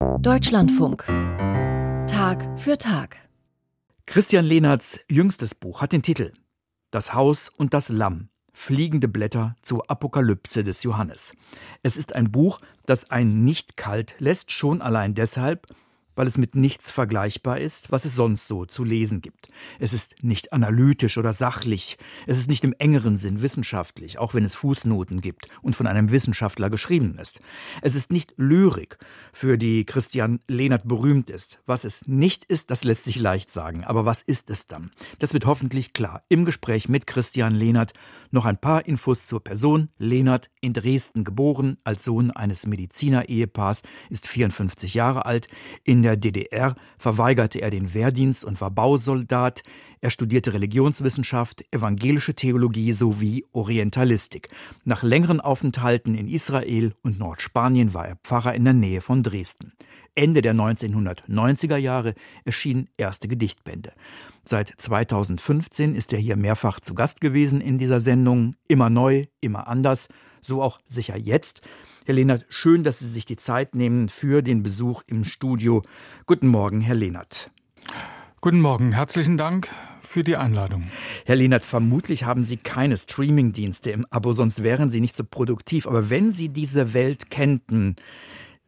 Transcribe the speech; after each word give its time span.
Deutschlandfunk. 0.00 1.04
Tag 2.06 2.58
für 2.58 2.78
Tag. 2.78 3.16
Christian 4.06 4.46
Lehnerts 4.46 5.00
jüngstes 5.10 5.54
Buch 5.54 5.82
hat 5.82 5.92
den 5.92 6.02
Titel 6.02 6.32
Das 6.90 7.12
Haus 7.12 7.50
und 7.50 7.74
das 7.74 7.90
Lamm. 7.90 8.30
Fliegende 8.52 9.08
Blätter 9.08 9.56
zur 9.60 9.90
Apokalypse 9.90 10.64
des 10.64 10.82
Johannes. 10.84 11.34
Es 11.82 11.98
ist 11.98 12.14
ein 12.14 12.32
Buch, 12.32 12.60
das 12.86 13.10
einen 13.10 13.44
nicht 13.44 13.76
kalt 13.76 14.16
lässt, 14.18 14.52
schon 14.52 14.80
allein 14.80 15.14
deshalb, 15.14 15.66
weil 16.14 16.26
es 16.26 16.38
mit 16.38 16.54
nichts 16.54 16.90
vergleichbar 16.90 17.58
ist, 17.58 17.90
was 17.90 18.04
es 18.04 18.14
sonst 18.14 18.48
so 18.48 18.64
zu 18.64 18.84
lesen 18.84 19.20
gibt. 19.20 19.48
Es 19.78 19.92
ist 19.92 20.22
nicht 20.22 20.52
analytisch 20.52 21.18
oder 21.18 21.32
sachlich, 21.32 21.98
es 22.26 22.38
ist 22.38 22.48
nicht 22.48 22.64
im 22.64 22.74
engeren 22.78 23.16
Sinn 23.16 23.42
wissenschaftlich, 23.42 24.18
auch 24.18 24.34
wenn 24.34 24.44
es 24.44 24.54
Fußnoten 24.54 25.20
gibt 25.20 25.48
und 25.62 25.76
von 25.76 25.86
einem 25.86 26.10
Wissenschaftler 26.10 26.70
geschrieben 26.70 27.18
ist. 27.18 27.40
Es 27.82 27.94
ist 27.94 28.10
nicht 28.10 28.34
Lyrik, 28.36 28.98
für 29.32 29.58
die 29.58 29.84
Christian 29.84 30.40
Lehnert 30.48 30.86
berühmt 30.86 31.30
ist. 31.30 31.60
Was 31.66 31.84
es 31.84 32.06
nicht 32.06 32.44
ist, 32.44 32.70
das 32.70 32.84
lässt 32.84 33.04
sich 33.04 33.16
leicht 33.16 33.50
sagen, 33.50 33.84
aber 33.84 34.04
was 34.04 34.22
ist 34.22 34.50
es 34.50 34.66
dann? 34.66 34.90
Das 35.18 35.32
wird 35.32 35.46
hoffentlich 35.46 35.92
klar 35.92 36.22
im 36.28 36.44
Gespräch 36.44 36.88
mit 36.88 37.06
Christian 37.06 37.54
Lehnert. 37.54 37.92
Noch 38.30 38.44
ein 38.44 38.58
paar 38.58 38.86
Infos 38.86 39.26
zur 39.26 39.42
Person. 39.42 39.88
Lehnert, 39.98 40.50
in 40.60 40.72
Dresden 40.72 41.24
geboren, 41.24 41.78
als 41.84 42.04
Sohn 42.04 42.30
eines 42.30 42.66
Mediziner-Ehepaars, 42.66 43.82
ist 44.08 44.26
54 44.26 44.94
Jahre 44.94 45.26
alt, 45.26 45.48
in 45.84 45.99
der 46.02 46.10
der 46.10 46.16
DDR 46.16 46.74
verweigerte 46.98 47.60
er 47.60 47.70
den 47.70 47.94
Wehrdienst 47.94 48.44
und 48.44 48.60
war 48.60 48.70
Bausoldat. 48.70 49.62
Er 50.00 50.10
studierte 50.10 50.52
Religionswissenschaft, 50.52 51.64
evangelische 51.70 52.34
Theologie 52.34 52.92
sowie 52.94 53.44
Orientalistik. 53.52 54.48
Nach 54.84 55.02
längeren 55.02 55.40
Aufenthalten 55.40 56.14
in 56.14 56.26
Israel 56.26 56.94
und 57.02 57.18
Nordspanien 57.18 57.94
war 57.94 58.08
er 58.08 58.16
Pfarrer 58.16 58.54
in 58.54 58.64
der 58.64 58.74
Nähe 58.74 59.00
von 59.00 59.22
Dresden. 59.22 59.72
Ende 60.16 60.42
der 60.42 60.54
1990er 60.54 61.76
Jahre 61.76 62.14
erschienen 62.44 62.88
erste 62.96 63.28
Gedichtbände. 63.28 63.92
Seit 64.42 64.74
2015 64.76 65.94
ist 65.94 66.12
er 66.12 66.18
hier 66.18 66.36
mehrfach 66.36 66.80
zu 66.80 66.94
Gast 66.94 67.20
gewesen 67.20 67.60
in 67.60 67.78
dieser 67.78 68.00
Sendung. 68.00 68.56
Immer 68.66 68.90
neu, 68.90 69.26
immer 69.40 69.68
anders. 69.68 70.08
So 70.42 70.62
auch 70.62 70.80
sicher 70.88 71.16
jetzt. 71.16 71.62
Herr 72.10 72.16
Lehnert, 72.16 72.44
schön, 72.48 72.82
dass 72.82 72.98
Sie 72.98 73.08
sich 73.08 73.24
die 73.24 73.36
Zeit 73.36 73.76
nehmen 73.76 74.08
für 74.08 74.42
den 74.42 74.64
Besuch 74.64 75.02
im 75.06 75.24
Studio. 75.24 75.84
Guten 76.26 76.48
Morgen, 76.48 76.80
Herr 76.80 76.96
Lehnert. 76.96 77.52
Guten 78.40 78.60
Morgen, 78.60 78.90
herzlichen 78.90 79.36
Dank 79.36 79.68
für 80.00 80.24
die 80.24 80.34
Einladung. 80.34 80.90
Herr 81.24 81.36
Lehnert, 81.36 81.62
vermutlich 81.62 82.24
haben 82.24 82.42
Sie 82.42 82.56
keine 82.56 82.96
Streamingdienste 82.96 83.92
im 83.92 84.06
Abo, 84.10 84.32
sonst 84.32 84.64
wären 84.64 84.90
Sie 84.90 85.00
nicht 85.00 85.14
so 85.14 85.22
produktiv. 85.22 85.86
Aber 85.86 86.10
wenn 86.10 86.32
Sie 86.32 86.48
diese 86.48 86.94
Welt 86.94 87.30
kennten, 87.30 87.94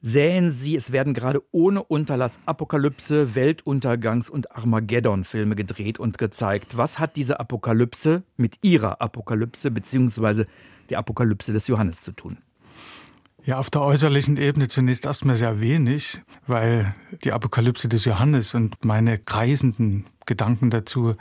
sähen 0.01 0.53
Sie, 0.53 0.77
es 0.77 0.93
werden 0.93 1.13
gerade 1.13 1.43
ohne 1.51 1.83
Unterlass 1.83 2.39
Apokalypse, 2.47 3.31
Weltuntergangs- 3.35 4.31
und 4.31 4.55
Armageddon-Filme 4.55 5.57
gedreht 5.57 5.99
und 5.99 6.17
gezeigt. 6.17 6.77
Was 6.77 7.01
hat 7.01 7.17
diese 7.17 7.41
Apokalypse 7.41 8.23
mit 8.37 8.59
Ihrer 8.63 9.03
Apokalypse 9.03 9.73
bzw. 9.73 10.45
der 10.91 11.01
Apokalypse 11.01 11.53
des 11.53 11.67
Johannes 11.67 12.03
zu 12.03 12.13
tun? 12.13 12.39
Ja, 13.45 13.59
auf 13.59 13.71
der 13.71 13.83
äußerlichen 13.83 14.37
Ebene 14.37 14.69
zunächst 14.69 15.05
erstmal 15.05 15.35
sehr 15.35 15.61
wenig, 15.61 16.23
weil 16.47 16.95
die 17.25 17.33
Apokalypse 17.33 17.89
des 17.89 18.05
Johannes 18.05 18.55
und 18.55 18.85
meine 18.85 19.19
kreisenden 19.19 20.05
Gedanken 20.27 20.71
dazu 20.71 21.17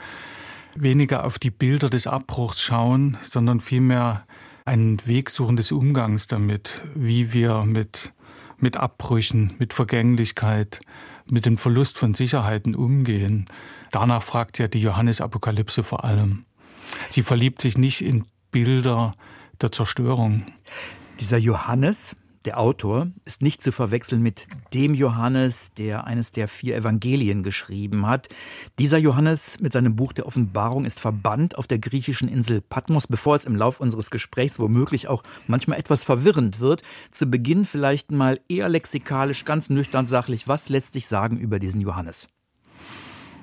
weniger 0.76 1.26
auf 1.26 1.40
die 1.40 1.50
Bilder 1.50 1.90
des 1.90 2.06
Abbruchs 2.06 2.62
schauen, 2.62 3.18
sondern 3.24 3.60
vielmehr 3.60 4.28
einen 4.66 5.04
Weg 5.08 5.32
suchen 5.32 5.56
des 5.56 5.72
Umgangs 5.72 6.28
damit, 6.28 6.84
wie 6.94 7.34
wir 7.34 7.64
mit, 7.64 8.14
mit 8.60 8.78
Abbrüchen, 8.78 9.56
mit 9.58 9.74
Vergänglichkeit, 9.74 10.80
mit 11.32 11.48
dem 11.48 11.58
Verlust 11.58 11.98
von 11.98 12.14
Sicherheiten 12.14 12.76
umgehen. 12.76 13.46
Danach 13.90 14.22
fragt 14.22 14.60
ja 14.60 14.68
die 14.68 14.82
Johannes-Apokalypse 14.82 15.82
vor 15.82 16.06
allem. 16.06 16.46
Sie 17.10 17.24
verliebt 17.24 17.64
sich 17.64 17.80
nicht 17.80 18.02
in 18.02 18.26
Bilder 18.52 19.16
der 19.60 19.72
Zerstörung. 19.72 20.46
Dieser 21.22 21.38
Johannes, 21.38 22.16
der 22.46 22.60
Autor, 22.60 23.12
ist 23.26 23.44
nicht 23.44 23.62
zu 23.62 23.72
verwechseln 23.72 24.24
mit 24.24 24.48
dem 24.74 24.96
Johannes, 24.96 25.76
der 25.76 26.08
eines 26.08 26.32
der 26.32 26.48
vier 26.48 26.76
Evangelien 26.76 27.44
geschrieben 27.44 28.08
hat. 28.08 28.28
Dieser 28.80 28.98
Johannes 28.98 29.60
mit 29.60 29.72
seinem 29.72 29.96
Buch 29.96 30.14
der 30.14 30.26
Offenbarung 30.26 30.84
ist 30.84 31.00
verbannt 31.00 31.60
auf 31.60 31.68
der 31.68 31.78
griechischen 31.78 32.28
Insel 32.28 32.60
Patmos, 32.60 33.06
bevor 33.06 33.36
es 33.36 33.46
im 33.46 33.56
Lauf 33.56 33.80
unseres 33.80 34.10
Gesprächs 34.10 34.58
womöglich 34.58 35.10
auch 35.10 35.22
manchmal 35.46 35.78
etwas 35.78 36.04
verwirrend 36.04 36.60
wird. 36.60 36.82
Zu 37.12 37.28
Beginn 37.28 37.66
vielleicht 37.66 38.10
mal 38.10 38.40
eher 38.50 38.68
lexikalisch, 38.68 39.46
ganz 39.46 39.70
nüchtern 39.70 40.08
sachlich, 40.08 40.48
was 40.48 40.70
lässt 40.70 40.94
sich 40.94 41.08
sagen 41.08 41.38
über 41.38 41.60
diesen 41.60 41.82
Johannes? 41.82 42.30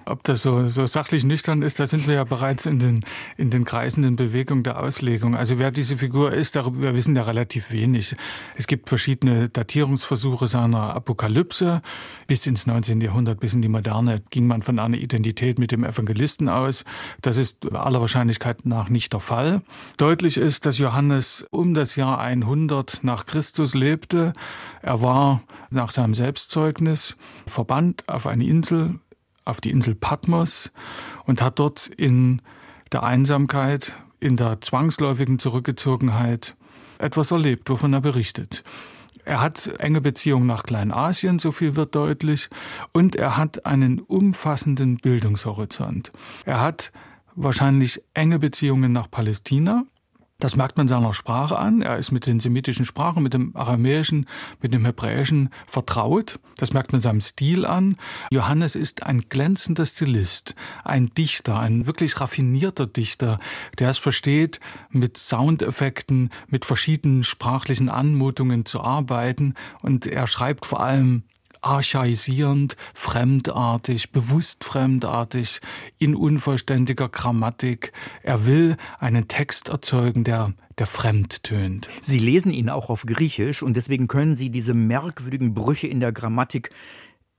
Ob 0.09 0.25
das 0.25 0.43
so, 0.43 0.67
so 0.67 0.87
sachlich 0.87 1.25
nüchtern 1.25 1.63
ist, 1.63 1.79
da 1.79 1.87
sind 1.87 2.07
wir 2.07 2.15
ja 2.15 2.25
bereits 2.25 2.67
in 2.67 2.79
den, 2.79 3.05
in 3.37 3.51
den 3.51 3.65
kreisenden 3.65 4.17
Bewegungen 4.17 4.63
der 4.63 4.83
Auslegung. 4.83 5.37
Also 5.37 5.59
wer 5.59 5.71
diese 5.71 5.97
Figur 5.97 6.33
ist, 6.33 6.57
darüber 6.57 6.79
wir 6.79 6.95
wissen 6.95 7.15
ja 7.15 7.23
relativ 7.23 7.71
wenig. 7.73 8.17
Es 8.57 8.67
gibt 8.67 8.89
verschiedene 8.89 9.49
Datierungsversuche 9.49 10.47
seiner 10.47 10.95
Apokalypse. 10.95 11.83
Bis 12.27 12.47
ins 12.47 12.67
19. 12.67 13.01
Jahrhundert, 13.01 13.41
bis 13.41 13.55
in 13.55 13.63
die 13.63 13.69
Moderne, 13.69 14.23
ging 14.31 14.47
man 14.47 14.63
von 14.63 14.79
einer 14.79 14.97
Identität 14.97 15.59
mit 15.59 15.73
dem 15.73 15.85
Evangelisten 15.85 16.49
aus. 16.49 16.85
Das 17.21 17.37
ist 17.37 17.73
aller 17.75 18.01
Wahrscheinlichkeit 18.01 18.65
nach 18.65 18.89
nicht 18.89 19.13
der 19.13 19.21
Fall. 19.21 19.63
Deutlich 19.99 20.37
ist, 20.39 20.65
dass 20.67 20.79
Johannes 20.79 21.47
um 21.51 21.75
das 21.75 21.97
Jahr 21.97 22.21
100 22.21 23.05
nach 23.05 23.27
Christus 23.27 23.75
lebte. 23.75 24.33
Er 24.81 25.03
war 25.03 25.43
nach 25.71 25.91
seinem 25.91 26.15
Selbstzeugnis 26.15 27.17
verbannt 27.47 28.09
auf 28.09 28.27
eine 28.27 28.45
Insel 28.45 28.99
auf 29.49 29.61
die 29.61 29.71
Insel 29.71 29.95
Patmos 29.95 30.71
und 31.25 31.43
hat 31.43 31.59
dort 31.59 31.87
in 31.87 32.43
der 32.93 33.03
Einsamkeit, 33.03 33.95
in 34.21 34.37
der 34.37 34.61
zwangsläufigen 34.61 35.39
Zurückgezogenheit 35.39 36.57
etwas 36.99 37.31
erlebt, 37.31 37.71
wovon 37.71 37.93
er 37.93 38.01
berichtet. 38.01 38.65
Er 39.25 39.43
hat 39.43 39.67
enge 39.79 40.01
Beziehungen 40.01 40.47
nach 40.47 40.63
Kleinasien, 40.63 41.39
so 41.39 41.53
viel 41.53 41.77
wird 41.77 41.95
deutlich, 41.95 42.49
und 42.93 43.15
er 43.15 43.37
hat 43.37 43.67
einen 43.67 44.01
umfassenden 44.01 44.97
Bildungshorizont. 44.97 46.11
Er 46.47 46.61
hat 46.61 46.93
wahrscheinlich 47.35 48.03
enge 48.15 48.39
Beziehungen 48.39 48.93
nach 48.93 49.11
Palästina, 49.11 49.85
das 50.41 50.55
merkt 50.55 50.77
man 50.77 50.87
seiner 50.87 51.15
Sprache 51.15 51.59
an. 51.59 51.83
Er 51.83 51.99
ist 51.99 52.13
mit 52.13 52.27
den 52.27 52.39
semitischen 52.39 52.85
Sprachen, 52.85 53.25
mit 53.25 53.35
dem 53.35 53.57
Aramäischen, 53.57 54.27
mit 54.63 54.73
dem 54.73 54.85
Hebräischen 54.85 55.51
vertraut. 55.67 56.39
Das 56.57 56.73
merkt 56.73 56.93
man 56.93 57.01
seinem 57.01 57.21
Stil 57.21 57.67
an. 57.67 57.97
Johannes 58.31 58.77
ist 58.77 59.03
ein 59.03 59.23
glänzender 59.29 59.85
Stilist, 59.85 60.55
ein 60.85 61.11
Dichter, 61.11 61.59
ein 61.59 61.87
wirklich 61.87 62.21
raffinierter 62.21 62.87
Dichter, 62.87 63.41
der 63.81 63.91
es 63.91 63.99
versteht, 63.99 64.61
mit 64.91 65.17
Soundeffekten, 65.17 66.31
mit 66.47 66.65
verschiedenen 66.65 67.25
sprachlichen 67.25 67.89
Anmutungen 67.89 68.65
zu 68.65 68.81
arbeiten. 68.81 69.55
Und 69.83 70.07
er 70.07 70.29
schreibt 70.29 70.67
vor 70.67 70.81
allem 70.81 71.25
archaisierend, 71.61 72.77
fremdartig, 72.95 74.11
bewusst 74.13 74.65
fremdartig, 74.65 75.61
in 75.99 76.15
unvollständiger 76.15 77.09
Grammatik. 77.09 77.93
Er 78.23 78.47
will 78.47 78.77
einen 78.99 79.29
Text 79.29 79.69
erzeugen, 79.69 80.25
der 80.25 80.55
der 80.79 80.87
fremd 80.87 81.43
tönt. 81.43 81.89
Sie 82.03 82.19
lesen 82.19 82.53
ihn 82.53 82.69
auch 82.69 82.89
auf 82.89 83.05
Griechisch 83.05 83.63
und 83.63 83.77
deswegen 83.77 84.07
können 84.07 84.37
Sie 84.37 84.51
diese 84.51 84.75
merkwürdigen 84.75 85.55
Brüche 85.55 85.89
in 85.89 86.01
der 86.01 86.13
Grammatik 86.13 86.71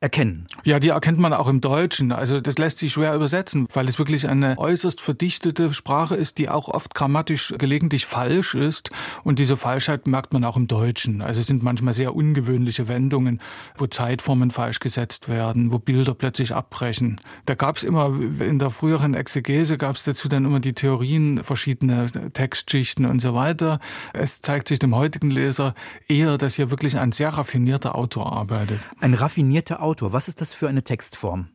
erkennen. 0.02 0.48
Ja, 0.64 0.80
die 0.80 0.90
erkennt 0.90 1.20
man 1.20 1.34
auch 1.34 1.48
im 1.48 1.60
Deutschen. 1.60 2.14
Also 2.14 2.40
das 2.40 2.58
lässt 2.58 2.78
sich 2.78 2.94
schwer 2.94 3.14
übersetzen, 3.14 3.68
weil 3.74 3.88
es 3.88 4.00
wirklich 4.00 4.30
eine 4.30 4.58
äußerst 4.58 5.02
verdichtete 5.02 5.74
Sprache 5.74 6.16
ist, 6.16 6.38
die 6.38 6.48
auch 6.48 6.70
oft 6.70 6.96
grammatisch 6.96 7.54
gelegentlich 7.58 8.06
falsch 8.06 8.56
ist. 8.56 8.92
Und 9.26 9.40
diese 9.40 9.58
Falschheit 9.58 10.08
merkt 10.08 10.32
man 10.32 10.46
auch 10.46 10.56
im 10.56 10.68
Deutschen. 10.68 11.22
Also 11.22 11.42
es 11.42 11.48
sind 11.48 11.64
manchmal 11.64 11.94
sehr 11.94 12.16
ungewöhnliche 12.16 12.88
Wendungen, 12.88 13.42
wo 13.76 13.88
Zeitformen 13.88 14.52
falsch 14.52 14.80
gesetzt 14.80 15.28
werden, 15.28 15.74
wo 15.74 15.80
Bilder 15.80 16.14
plötzlich 16.14 16.56
abbrechen. 16.56 17.20
Da 17.46 17.56
gab 17.56 17.76
es 17.76 17.84
immer, 17.84 18.18
in 18.40 18.58
der 18.58 18.70
früheren 18.70 19.14
Exegese 19.14 19.78
gab 19.78 19.98
es 19.98 20.04
dazu 20.04 20.30
dann 20.30 20.46
immer 20.46 20.62
die 20.62 20.74
Theorien, 20.74 21.44
verschiedene 21.44 22.10
Textschichten 22.32 23.06
und 23.06 23.20
so 23.22 23.34
weiter. 23.34 23.80
Es 24.14 24.42
zeigt 24.42 24.70
sich 24.70 24.80
dem 24.80 24.96
heutigen 24.96 25.30
Leser 25.30 25.74
eher, 26.08 26.38
dass 26.38 26.56
hier 26.56 26.72
wirklich 26.72 26.98
ein 26.98 27.12
sehr 27.12 27.30
raffinierter 27.30 27.96
Autor 27.96 28.32
arbeitet. 28.32 28.80
Ein 29.02 29.14
raffinierter 29.14 29.82
Autor 29.82 29.89
Autor. 29.90 30.14
Was 30.14 30.28
ist 30.28 30.40
das 30.40 30.54
für 30.54 30.70
eine 30.70 30.84
Textform? 30.84 31.50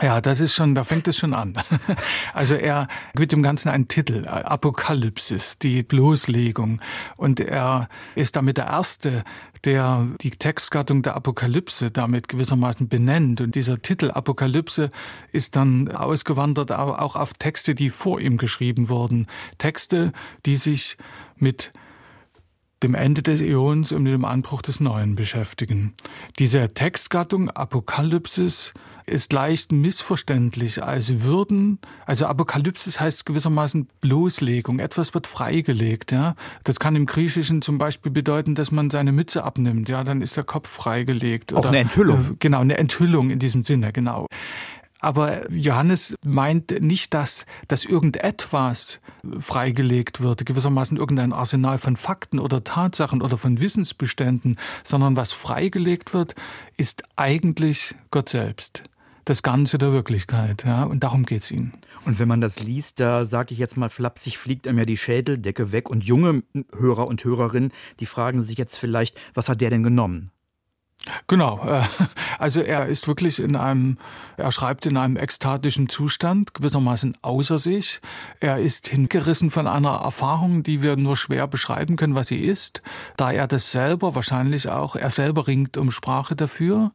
Ja, 0.00 0.20
das 0.20 0.40
ist 0.40 0.54
schon, 0.54 0.74
da 0.74 0.82
fängt 0.82 1.08
es 1.08 1.16
schon 1.16 1.34
an. 1.34 1.52
Also 2.32 2.54
er 2.54 2.88
gibt 3.14 3.32
dem 3.32 3.44
Ganzen 3.44 3.68
einen 3.68 3.86
Titel, 3.86 4.26
Apokalypsis, 4.26 5.58
die 5.58 5.84
Bloßlegung. 5.84 6.80
Und 7.16 7.38
er 7.38 7.88
ist 8.16 8.34
damit 8.34 8.56
der 8.56 8.66
Erste, 8.66 9.22
der 9.64 10.06
die 10.20 10.32
Textgattung 10.32 11.02
der 11.02 11.14
Apokalypse 11.14 11.92
damit 11.92 12.28
gewissermaßen 12.28 12.88
benennt. 12.88 13.40
Und 13.40 13.54
dieser 13.54 13.82
Titel 13.82 14.10
Apokalypse 14.10 14.90
ist 15.30 15.54
dann 15.54 15.88
ausgewandert 15.90 16.72
auch 16.72 17.14
auf 17.14 17.32
Texte, 17.34 17.76
die 17.76 17.90
vor 17.90 18.20
ihm 18.20 18.36
geschrieben 18.36 18.88
wurden. 18.88 19.28
Texte, 19.58 20.12
die 20.44 20.56
sich 20.56 20.96
mit 21.36 21.72
dem 22.82 22.94
Ende 22.94 23.22
des 23.22 23.40
Äons 23.40 23.92
und 23.92 24.02
mit 24.02 24.12
dem 24.12 24.24
Anbruch 24.24 24.62
des 24.62 24.80
Neuen 24.80 25.14
beschäftigen. 25.14 25.94
Diese 26.38 26.68
Textgattung 26.68 27.50
Apokalypsis 27.50 28.74
ist 29.06 29.32
leicht 29.32 29.72
missverständlich 29.72 30.82
als 30.82 31.22
würden, 31.22 31.78
also 32.06 32.26
Apokalypsis 32.26 33.00
heißt 33.00 33.26
gewissermaßen 33.26 33.88
Bloßlegung, 34.00 34.78
etwas 34.78 35.12
wird 35.12 35.26
freigelegt, 35.26 36.12
ja. 36.12 36.34
Das 36.64 36.80
kann 36.80 36.96
im 36.96 37.04
Griechischen 37.06 37.60
zum 37.60 37.76
Beispiel 37.76 38.10
bedeuten, 38.10 38.54
dass 38.54 38.70
man 38.70 38.90
seine 38.90 39.12
Mütze 39.12 39.44
abnimmt, 39.44 39.88
ja, 39.88 40.04
dann 40.04 40.22
ist 40.22 40.36
der 40.36 40.44
Kopf 40.44 40.70
freigelegt. 40.70 41.52
Auch 41.52 41.66
eine 41.66 41.78
Enthüllung. 41.78 42.20
Äh, 42.20 42.36
genau, 42.38 42.60
eine 42.60 42.78
Enthüllung 42.78 43.30
in 43.30 43.38
diesem 43.38 43.62
Sinne, 43.62 43.92
genau. 43.92 44.26
Aber 45.04 45.50
Johannes 45.52 46.14
meint 46.24 46.80
nicht, 46.80 47.12
dass, 47.12 47.44
dass 47.68 47.84
irgendetwas 47.84 49.00
freigelegt 49.38 50.22
wird, 50.22 50.46
gewissermaßen 50.46 50.96
irgendein 50.96 51.34
Arsenal 51.34 51.76
von 51.76 51.98
Fakten 51.98 52.38
oder 52.38 52.64
Tatsachen 52.64 53.20
oder 53.20 53.36
von 53.36 53.60
Wissensbeständen, 53.60 54.56
sondern 54.82 55.14
was 55.14 55.34
freigelegt 55.34 56.14
wird, 56.14 56.34
ist 56.78 57.02
eigentlich 57.16 57.94
Gott 58.10 58.30
selbst. 58.30 58.84
Das 59.26 59.42
Ganze 59.42 59.76
der 59.76 59.92
Wirklichkeit, 59.92 60.64
ja, 60.64 60.84
und 60.84 61.04
darum 61.04 61.26
geht's 61.26 61.50
ihm. 61.50 61.72
Und 62.06 62.18
wenn 62.18 62.28
man 62.28 62.40
das 62.40 62.60
liest, 62.60 62.98
da 62.98 63.26
sage 63.26 63.52
ich 63.52 63.58
jetzt 63.58 63.76
mal 63.76 63.90
flapsig, 63.90 64.38
fliegt 64.38 64.66
einem 64.66 64.78
ja 64.78 64.86
die 64.86 64.96
Schädeldecke 64.96 65.70
weg. 65.70 65.90
Und 65.90 66.04
junge 66.04 66.44
Hörer 66.74 67.06
und 67.06 67.22
Hörerinnen, 67.22 67.72
die 68.00 68.06
fragen 68.06 68.40
sich 68.40 68.56
jetzt 68.56 68.76
vielleicht, 68.76 69.18
was 69.34 69.50
hat 69.50 69.60
der 69.60 69.68
denn 69.68 69.82
genommen? 69.82 70.30
Genau, 71.26 71.60
äh, 71.66 71.82
also 72.38 72.62
er 72.62 72.86
ist 72.86 73.08
wirklich 73.08 73.40
in 73.40 73.56
einem, 73.56 73.98
er 74.36 74.50
schreibt 74.52 74.86
in 74.86 74.96
einem 74.96 75.16
ekstatischen 75.16 75.88
Zustand, 75.88 76.54
gewissermaßen 76.54 77.16
außer 77.20 77.58
sich. 77.58 78.00
Er 78.40 78.58
ist 78.58 78.88
hingerissen 78.88 79.50
von 79.50 79.66
einer 79.66 80.00
Erfahrung, 80.02 80.62
die 80.62 80.82
wir 80.82 80.96
nur 80.96 81.16
schwer 81.16 81.46
beschreiben 81.46 81.96
können, 81.96 82.14
was 82.14 82.28
sie 82.28 82.38
ist, 82.38 82.82
da 83.16 83.32
er 83.32 83.46
das 83.46 83.70
selber 83.70 84.14
wahrscheinlich 84.14 84.68
auch, 84.68 84.96
er 84.96 85.10
selber 85.10 85.46
ringt 85.46 85.76
um 85.76 85.90
Sprache 85.90 86.36
dafür. 86.36 86.92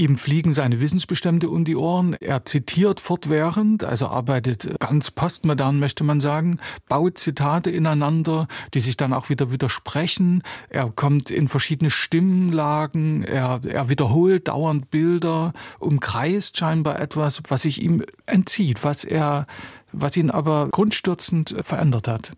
Ihm 0.00 0.16
fliegen 0.16 0.52
seine 0.52 0.80
Wissensbestände 0.80 1.50
um 1.50 1.64
die 1.64 1.74
Ohren. 1.74 2.14
Er 2.20 2.44
zitiert 2.44 3.00
fortwährend, 3.00 3.82
also 3.82 4.06
arbeitet 4.06 4.78
ganz 4.78 5.10
postmodern, 5.10 5.80
möchte 5.80 6.04
man 6.04 6.20
sagen, 6.20 6.60
baut 6.88 7.18
Zitate 7.18 7.72
ineinander, 7.72 8.46
die 8.74 8.78
sich 8.78 8.96
dann 8.96 9.12
auch 9.12 9.28
wieder 9.28 9.50
widersprechen. 9.50 10.44
Er 10.68 10.88
kommt 10.94 11.32
in 11.32 11.48
verschiedene 11.48 11.90
Stimmlagen. 11.90 13.24
Er, 13.24 13.60
er 13.66 13.88
wiederholt 13.88 14.46
dauernd 14.46 14.88
Bilder, 14.92 15.52
umkreist 15.80 16.56
scheinbar 16.56 17.00
etwas, 17.00 17.42
was 17.48 17.62
sich 17.62 17.82
ihm 17.82 18.04
entzieht, 18.24 18.84
was 18.84 19.02
er, 19.02 19.46
was 19.90 20.16
ihn 20.16 20.30
aber 20.30 20.68
grundstürzend 20.70 21.56
verändert 21.62 22.06
hat. 22.06 22.30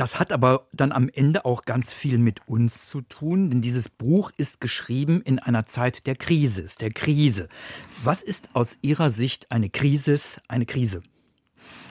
Das 0.00 0.18
hat 0.18 0.32
aber 0.32 0.66
dann 0.72 0.92
am 0.92 1.10
Ende 1.12 1.44
auch 1.44 1.66
ganz 1.66 1.92
viel 1.92 2.16
mit 2.16 2.48
uns 2.48 2.86
zu 2.86 3.02
tun, 3.02 3.50
denn 3.50 3.60
dieses 3.60 3.90
Buch 3.90 4.30
ist 4.38 4.58
geschrieben 4.58 5.20
in 5.20 5.38
einer 5.38 5.66
Zeit 5.66 6.06
der 6.06 6.16
Krise, 6.16 6.64
der 6.80 6.88
Krise. 6.88 7.50
Was 8.02 8.22
ist 8.22 8.48
aus 8.54 8.78
Ihrer 8.80 9.10
Sicht 9.10 9.52
eine 9.52 9.68
Krise, 9.68 10.16
eine 10.48 10.64
Krise? 10.64 11.02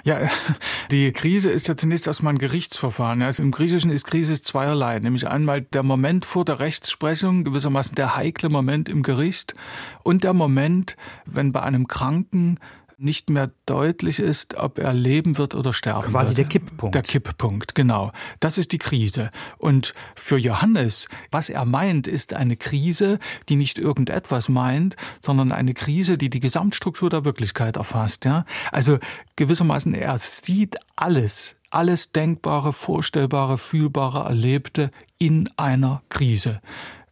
Ja, 0.03 0.27
die 0.91 1.11
Krise 1.11 1.51
ist 1.51 1.67
ja 1.67 1.77
zunächst 1.77 2.07
erstmal 2.07 2.33
ein 2.33 2.39
Gerichtsverfahren. 2.39 3.21
Also 3.21 3.43
Im 3.43 3.51
Griechischen 3.51 3.91
ist 3.91 4.05
Krise 4.05 4.41
zweierlei, 4.41 4.97
nämlich 4.97 5.27
einmal 5.27 5.61
der 5.61 5.83
Moment 5.83 6.25
vor 6.25 6.45
der 6.45 6.59
Rechtsprechung, 6.59 7.43
gewissermaßen 7.43 7.93
der 7.93 8.15
heikle 8.15 8.49
Moment 8.49 8.89
im 8.89 9.03
Gericht 9.03 9.53
und 10.01 10.23
der 10.23 10.33
Moment, 10.33 10.97
wenn 11.25 11.51
bei 11.51 11.61
einem 11.61 11.87
Kranken 11.87 12.57
nicht 12.99 13.29
mehr 13.29 13.51
deutlich 13.65 14.19
ist, 14.19 14.55
ob 14.55 14.77
er 14.77 14.93
leben 14.93 15.37
wird 15.37 15.55
oder 15.55 15.71
sterben 15.71 16.11
Quasi 16.11 16.29
wird. 16.29 16.37
der 16.39 16.45
Kipppunkt. 16.45 16.95
Der 16.95 17.01
Kipppunkt, 17.01 17.73
genau. 17.73 18.11
Das 18.39 18.57
ist 18.57 18.73
die 18.73 18.77
Krise. 18.77 19.31
Und 19.57 19.93
für 20.15 20.37
Johannes, 20.37 21.07
was 21.31 21.49
er 21.49 21.65
meint, 21.65 22.07
ist 22.07 22.33
eine 22.33 22.57
Krise, 22.57 23.19
die 23.47 23.55
nicht 23.55 23.79
irgendetwas 23.79 24.49
meint, 24.49 24.97
sondern 25.21 25.51
eine 25.51 25.73
Krise, 25.73 26.17
die 26.17 26.29
die 26.29 26.41
Gesamtstruktur 26.41 27.09
der 27.09 27.25
Wirklichkeit 27.25 27.77
erfasst. 27.77 28.25
Ja? 28.25 28.45
Also 28.71 28.99
gewissermaßen, 29.37 29.93
er 29.93 30.17
sieht 30.17 30.75
alles, 30.95 31.55
alles 31.69 32.11
Denkbare, 32.11 32.73
Vorstellbare, 32.73 33.57
Fühlbare, 33.57 34.27
Erlebte 34.27 34.91
in 35.17 35.49
einer 35.55 36.01
Krise. 36.09 36.61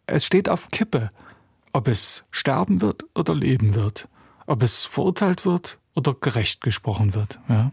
Es 0.05 0.25
steht 0.25 0.49
auf 0.49 0.69
Kippe, 0.69 1.09
ob 1.71 1.87
es 1.87 2.25
sterben 2.31 2.81
wird 2.81 3.05
oder 3.15 3.33
leben 3.33 3.73
wird 3.75 4.09
ob 4.47 4.63
es 4.63 4.85
verurteilt 4.85 5.45
wird 5.45 5.77
oder 5.93 6.15
gerecht 6.15 6.61
gesprochen 6.61 7.13
wird. 7.13 7.39
Ja. 7.47 7.71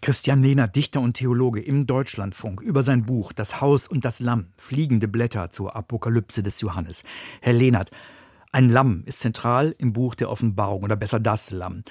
Christian 0.00 0.42
Lehner, 0.42 0.68
Dichter 0.68 1.00
und 1.00 1.14
Theologe 1.14 1.60
im 1.60 1.86
Deutschlandfunk, 1.86 2.60
über 2.60 2.82
sein 2.82 3.04
Buch 3.04 3.32
Das 3.32 3.60
Haus 3.60 3.88
und 3.88 4.04
das 4.04 4.20
Lamm, 4.20 4.48
fliegende 4.56 5.08
Blätter 5.08 5.50
zur 5.50 5.74
Apokalypse 5.74 6.42
des 6.42 6.60
Johannes. 6.60 7.04
Herr 7.40 7.54
Lehnert, 7.54 7.90
ein 8.52 8.70
Lamm 8.70 9.02
ist 9.06 9.20
zentral 9.20 9.74
im 9.78 9.92
Buch 9.92 10.14
der 10.14 10.30
Offenbarung 10.30 10.82
oder 10.84 10.94
besser 10.94 11.20
das 11.20 11.50
Lamm. 11.50 11.84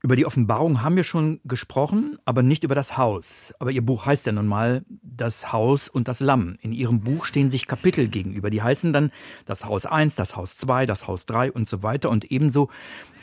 Über 0.00 0.14
die 0.14 0.26
Offenbarung 0.26 0.82
haben 0.82 0.94
wir 0.94 1.02
schon 1.02 1.40
gesprochen, 1.44 2.18
aber 2.24 2.42
nicht 2.42 2.62
über 2.62 2.76
das 2.76 2.96
Haus. 2.96 3.52
Aber 3.58 3.72
Ihr 3.72 3.84
Buch 3.84 4.06
heißt 4.06 4.26
ja 4.26 4.32
nun 4.32 4.46
mal 4.46 4.84
Das 5.02 5.52
Haus 5.52 5.88
und 5.88 6.06
das 6.06 6.20
Lamm. 6.20 6.56
In 6.60 6.72
Ihrem 6.72 7.00
Buch 7.00 7.24
stehen 7.24 7.50
sich 7.50 7.66
Kapitel 7.66 8.06
gegenüber. 8.06 8.48
Die 8.48 8.62
heißen 8.62 8.92
dann 8.92 9.10
das 9.44 9.64
Haus 9.64 9.86
1, 9.86 10.14
das 10.14 10.36
Haus 10.36 10.56
2, 10.56 10.86
das 10.86 11.08
Haus 11.08 11.26
3 11.26 11.50
und 11.50 11.68
so 11.68 11.82
weiter 11.82 12.10
und 12.10 12.30
ebenso 12.30 12.70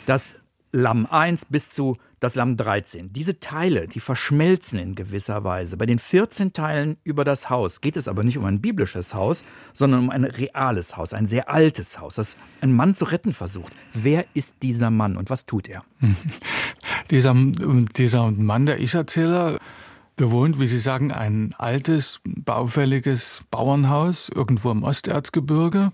das 0.06 0.38
Lamm 0.74 1.06
1 1.06 1.46
bis 1.46 1.70
zu 1.70 1.98
das 2.20 2.36
Lamm 2.36 2.58
13. 2.58 3.14
Diese 3.14 3.40
Teile, 3.40 3.88
die 3.88 4.00
verschmelzen 4.00 4.80
in 4.80 4.96
gewisser 4.96 5.44
Weise. 5.44 5.78
Bei 5.78 5.86
den 5.86 6.00
14 6.00 6.54
Teilen 6.54 6.98
über 7.04 7.24
das 7.24 7.50
Haus 7.50 7.82
geht 7.82 7.98
es 7.98 8.08
aber 8.08 8.24
nicht 8.24 8.38
um 8.38 8.46
ein 8.46 8.62
biblisches 8.62 9.14
Haus, 9.14 9.44
sondern 9.74 10.02
um 10.02 10.10
ein 10.10 10.24
reales 10.24 10.98
Haus, 10.98 11.14
ein 11.14 11.26
sehr 11.26 11.50
altes 11.50 12.00
Haus, 12.00 12.16
das 12.16 12.38
ein 12.62 12.74
Mann 12.74 12.96
zu 12.96 13.06
retten 13.06 13.34
versucht. 13.34 13.74
Wer 13.94 14.26
ist 14.34 14.56
dieser 14.62 14.92
Mann 14.92 15.18
und 15.18 15.30
was 15.30 15.46
tut 15.46 15.68
er? 15.68 15.84
Dieser, 17.12 17.36
dieser 17.96 18.32
Mann, 18.32 18.66
der 18.66 18.80
Ich-Erzähler, 18.80 19.60
bewohnt, 20.16 20.60
wie 20.60 20.66
Sie 20.66 20.80
sagen, 20.80 21.12
ein 21.12 21.54
altes, 21.58 22.20
baufälliges 22.24 23.42
Bauernhaus 23.52 24.30
irgendwo 24.30 24.72
im 24.72 24.84
Osterzgebirge 24.84 25.92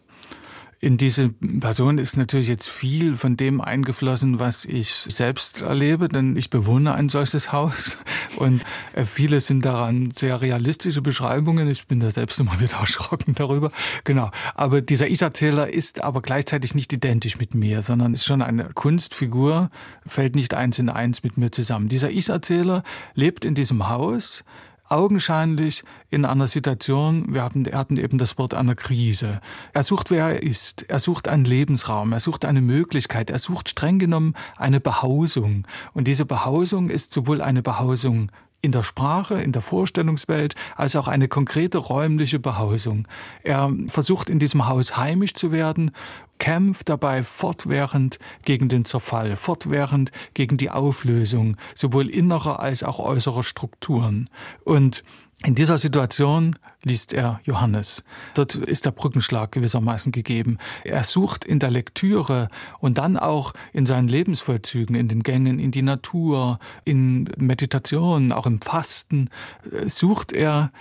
in 0.83 0.97
diese 0.97 1.29
Person 1.29 1.99
ist 1.99 2.17
natürlich 2.17 2.47
jetzt 2.47 2.67
viel 2.67 3.15
von 3.15 3.37
dem 3.37 3.61
eingeflossen, 3.61 4.39
was 4.39 4.65
ich 4.65 4.91
selbst 4.91 5.61
erlebe, 5.61 6.07
denn 6.07 6.35
ich 6.35 6.49
bewohne 6.49 6.95
ein 6.95 7.07
solches 7.07 7.53
Haus 7.53 7.99
und 8.37 8.63
äh, 8.93 9.03
viele 9.03 9.41
sind 9.41 9.63
daran 9.63 10.09
sehr 10.15 10.41
realistische 10.41 11.03
Beschreibungen. 11.03 11.69
Ich 11.69 11.85
bin 11.85 11.99
da 11.99 12.09
selbst 12.09 12.39
immer 12.39 12.59
wieder 12.59 12.77
erschrocken 12.79 13.35
darüber. 13.35 13.71
Genau. 14.05 14.31
Aber 14.55 14.81
dieser 14.81 15.07
Ich-Erzähler 15.07 15.71
ist 15.71 16.03
aber 16.03 16.23
gleichzeitig 16.23 16.73
nicht 16.73 16.91
identisch 16.91 17.37
mit 17.37 17.53
mir, 17.53 17.83
sondern 17.83 18.13
ist 18.13 18.25
schon 18.25 18.41
eine 18.41 18.69
Kunstfigur, 18.73 19.69
fällt 20.07 20.35
nicht 20.35 20.55
eins 20.55 20.79
in 20.79 20.89
eins 20.89 21.21
mit 21.21 21.37
mir 21.37 21.51
zusammen. 21.51 21.89
Dieser 21.89 22.09
Ich-Erzähler 22.09 22.81
lebt 23.13 23.45
in 23.45 23.53
diesem 23.53 23.87
Haus, 23.87 24.43
augenscheinlich 24.91 25.83
in 26.09 26.25
einer 26.25 26.47
Situation, 26.47 27.33
wir 27.33 27.43
hatten, 27.43 27.65
hatten 27.65 27.97
eben 27.97 28.17
das 28.17 28.37
Wort 28.37 28.53
einer 28.53 28.75
Krise. 28.75 29.41
Er 29.73 29.83
sucht, 29.83 30.11
wer 30.11 30.25
er 30.25 30.43
ist. 30.43 30.83
Er 30.89 30.99
sucht 30.99 31.27
einen 31.27 31.45
Lebensraum. 31.45 32.11
Er 32.11 32.19
sucht 32.19 32.45
eine 32.45 32.61
Möglichkeit. 32.61 33.29
Er 33.29 33.39
sucht 33.39 33.69
streng 33.69 33.99
genommen 33.99 34.33
eine 34.57 34.79
Behausung. 34.79 35.65
Und 35.93 36.07
diese 36.07 36.25
Behausung 36.25 36.89
ist 36.89 37.13
sowohl 37.13 37.41
eine 37.41 37.61
Behausung 37.61 38.31
in 38.61 38.71
der 38.71 38.83
Sprache, 38.83 39.41
in 39.41 39.51
der 39.51 39.61
Vorstellungswelt, 39.61 40.55
als 40.75 40.95
auch 40.95 41.07
eine 41.07 41.27
konkrete 41.27 41.77
räumliche 41.77 42.39
Behausung. 42.39 43.07
Er 43.43 43.71
versucht 43.87 44.29
in 44.29 44.39
diesem 44.39 44.67
Haus 44.67 44.97
heimisch 44.97 45.33
zu 45.33 45.51
werden, 45.51 45.91
kämpft 46.37 46.89
dabei 46.89 47.23
fortwährend 47.23 48.17
gegen 48.45 48.67
den 48.67 48.85
Zerfall, 48.85 49.35
fortwährend 49.35 50.11
gegen 50.33 50.57
die 50.57 50.71
Auflösung, 50.71 51.57
sowohl 51.75 52.09
innerer 52.09 52.59
als 52.59 52.83
auch 52.83 52.99
äußerer 52.99 53.43
Strukturen. 53.43 54.27
Und 54.63 55.03
in 55.43 55.55
dieser 55.55 55.77
Situation 55.77 56.55
liest 56.83 57.13
er 57.13 57.39
Johannes. 57.45 58.03
Dort 58.35 58.55
ist 58.55 58.85
der 58.85 58.91
Brückenschlag 58.91 59.51
gewissermaßen 59.51 60.11
gegeben. 60.11 60.59
Er 60.83 61.03
sucht 61.03 61.45
in 61.45 61.57
der 61.57 61.71
Lektüre 61.71 62.47
und 62.79 62.99
dann 62.99 63.17
auch 63.17 63.53
in 63.73 63.85
seinen 63.85 64.07
Lebensvollzügen, 64.07 64.95
in 64.95 65.07
den 65.07 65.23
Gängen 65.23 65.59
in 65.59 65.71
die 65.71 65.81
Natur, 65.81 66.59
in 66.85 67.29
Meditation, 67.37 68.31
auch 68.31 68.45
im 68.45 68.61
Fasten, 68.61 69.29
äh, 69.71 69.89
sucht 69.89 70.31
er 70.31 70.71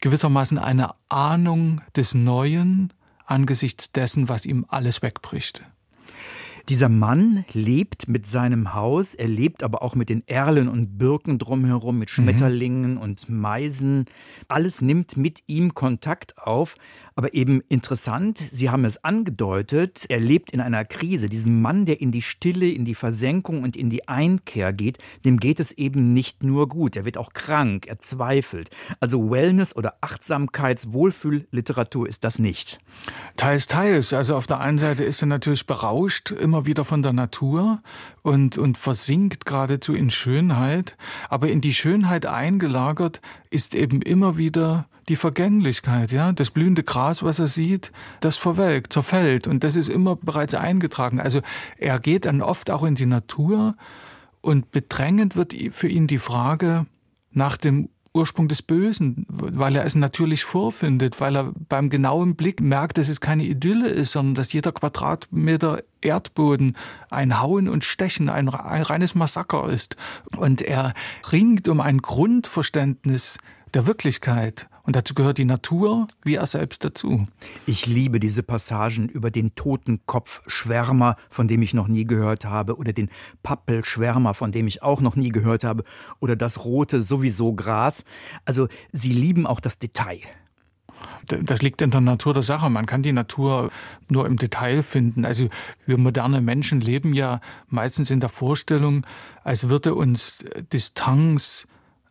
gewissermaßen 0.00 0.58
eine 0.58 0.90
Ahnung 1.08 1.80
des 1.96 2.14
Neuen 2.14 2.92
angesichts 3.24 3.92
dessen, 3.92 4.28
was 4.28 4.44
ihm 4.44 4.66
alles 4.68 5.02
wegbricht. 5.02 5.62
Dieser 6.68 6.88
Mann 6.88 7.44
lebt 7.52 8.08
mit 8.08 8.26
seinem 8.26 8.74
Haus, 8.74 9.14
er 9.14 9.28
lebt 9.28 9.62
aber 9.62 9.82
auch 9.82 9.94
mit 9.94 10.08
den 10.08 10.22
Erlen 10.26 10.68
und 10.68 10.98
Birken 10.98 11.38
drumherum, 11.38 11.98
mit 11.98 12.10
mhm. 12.10 12.12
Schmetterlingen 12.12 12.94
mhm. 12.94 13.00
und 13.00 13.28
Meisen. 13.28 14.06
Alles 14.48 14.80
nimmt 14.80 15.16
mit 15.16 15.42
ihm 15.46 15.74
Kontakt 15.74 16.38
auf. 16.38 16.76
Aber 17.14 17.34
eben 17.34 17.60
interessant, 17.68 18.38
Sie 18.38 18.70
haben 18.70 18.84
es 18.84 19.04
angedeutet, 19.04 20.06
er 20.08 20.20
lebt 20.20 20.52
in 20.52 20.60
einer 20.60 20.84
Krise. 20.84 21.28
Diesen 21.28 21.60
Mann, 21.60 21.84
der 21.84 22.00
in 22.00 22.12
die 22.12 22.22
Stille, 22.22 22.70
in 22.70 22.84
die 22.84 22.94
Versenkung 22.94 23.62
und 23.62 23.76
in 23.76 23.90
die 23.90 24.08
Einkehr 24.08 24.72
geht, 24.72 24.98
dem 25.24 25.38
geht 25.38 25.60
es 25.60 25.72
eben 25.72 26.12
nicht 26.12 26.42
nur 26.42 26.68
gut. 26.68 26.96
Er 26.96 27.04
wird 27.04 27.18
auch 27.18 27.32
krank, 27.32 27.86
er 27.86 27.98
zweifelt. 27.98 28.70
Also 29.00 29.30
Wellness 29.30 29.74
oder 29.74 29.96
Achtsamkeits-Wohlfühlliteratur 30.00 32.08
ist 32.08 32.24
das 32.24 32.38
nicht. 32.38 32.80
Teils, 33.36 33.66
teils. 33.66 34.12
Also 34.12 34.36
auf 34.36 34.46
der 34.46 34.60
einen 34.60 34.78
Seite 34.78 35.04
ist 35.04 35.22
er 35.22 35.26
natürlich 35.26 35.66
berauscht, 35.66 36.30
immer 36.30 36.66
wieder 36.66 36.84
von 36.84 37.02
der 37.02 37.12
Natur 37.12 37.82
und, 38.22 38.58
und 38.58 38.76
versinkt 38.76 39.46
geradezu 39.46 39.94
in 39.94 40.10
Schönheit. 40.10 40.96
Aber 41.28 41.48
in 41.48 41.60
die 41.60 41.74
Schönheit 41.74 42.26
eingelagert 42.26 43.20
ist 43.50 43.74
eben 43.74 44.02
immer 44.02 44.38
wieder 44.38 44.88
die 45.10 45.16
Vergänglichkeit, 45.16 46.12
ja, 46.12 46.32
das 46.32 46.50
blühende 46.50 46.84
Gras, 46.84 47.22
was 47.22 47.40
er 47.40 47.48
sieht, 47.48 47.90
das 48.20 48.36
verwelkt, 48.36 48.92
zerfällt 48.92 49.48
und 49.48 49.64
das 49.64 49.74
ist 49.74 49.88
immer 49.88 50.16
bereits 50.16 50.54
eingetragen. 50.54 51.20
Also 51.20 51.40
er 51.76 51.98
geht 51.98 52.24
dann 52.24 52.40
oft 52.40 52.70
auch 52.70 52.84
in 52.84 52.94
die 52.94 53.06
Natur 53.06 53.74
und 54.40 54.70
bedrängend 54.70 55.36
wird 55.36 55.52
für 55.72 55.88
ihn 55.88 56.06
die 56.06 56.18
Frage 56.18 56.86
nach 57.32 57.56
dem 57.56 57.88
Ursprung 58.12 58.48
des 58.48 58.62
Bösen, 58.62 59.26
weil 59.28 59.76
er 59.76 59.84
es 59.84 59.94
natürlich 59.94 60.44
vorfindet, 60.44 61.20
weil 61.20 61.36
er 61.36 61.52
beim 61.68 61.90
genauen 61.90 62.34
Blick 62.34 62.60
merkt, 62.60 62.98
dass 62.98 63.08
es 63.08 63.20
keine 63.20 63.44
Idylle 63.44 63.88
ist, 63.88 64.12
sondern 64.12 64.34
dass 64.34 64.52
jeder 64.52 64.72
Quadratmeter 64.72 65.82
Erdboden 66.00 66.76
ein 67.10 67.40
Hauen 67.40 67.68
und 67.68 67.84
Stechen, 67.84 68.28
ein, 68.28 68.48
ein 68.48 68.82
reines 68.82 69.14
Massaker 69.14 69.68
ist. 69.68 69.96
Und 70.36 70.62
er 70.62 70.94
ringt 71.30 71.68
um 71.68 71.80
ein 71.80 71.98
Grundverständnis 71.98 73.38
der 73.74 73.86
Wirklichkeit. 73.86 74.68
Und 74.82 74.96
dazu 74.96 75.14
gehört 75.14 75.38
die 75.38 75.44
Natur 75.44 76.08
wie 76.24 76.34
er 76.34 76.46
selbst 76.46 76.84
dazu. 76.84 77.28
Ich 77.66 77.86
liebe 77.86 78.18
diese 78.18 78.42
Passagen 78.42 79.08
über 79.08 79.30
den 79.30 79.54
Totenkopfschwärmer, 79.54 81.16
von 81.28 81.48
dem 81.48 81.62
ich 81.62 81.74
noch 81.74 81.88
nie 81.88 82.04
gehört 82.04 82.44
habe, 82.44 82.76
oder 82.76 82.92
den 82.92 83.10
Pappelschwärmer, 83.42 84.34
von 84.34 84.52
dem 84.52 84.66
ich 84.66 84.82
auch 84.82 85.00
noch 85.00 85.16
nie 85.16 85.28
gehört 85.28 85.64
habe, 85.64 85.84
oder 86.18 86.36
das 86.36 86.64
rote 86.64 87.02
sowieso 87.02 87.52
Gras. 87.52 88.04
Also 88.44 88.68
Sie 88.92 89.12
lieben 89.12 89.46
auch 89.46 89.60
das 89.60 89.78
Detail. 89.78 90.20
Das 91.26 91.62
liegt 91.62 91.80
in 91.82 91.90
der 91.90 92.00
Natur 92.00 92.34
der 92.34 92.42
Sache. 92.42 92.68
Man 92.68 92.86
kann 92.86 93.02
die 93.02 93.12
Natur 93.12 93.70
nur 94.08 94.26
im 94.26 94.36
Detail 94.36 94.82
finden. 94.82 95.24
Also 95.24 95.48
wir 95.86 95.96
moderne 95.96 96.40
Menschen 96.40 96.80
leben 96.80 97.14
ja 97.14 97.40
meistens 97.68 98.10
in 98.10 98.20
der 98.20 98.28
Vorstellung, 98.28 99.06
als 99.44 99.68
würde 99.68 99.94
uns 99.94 100.44
Distanz 100.72 101.66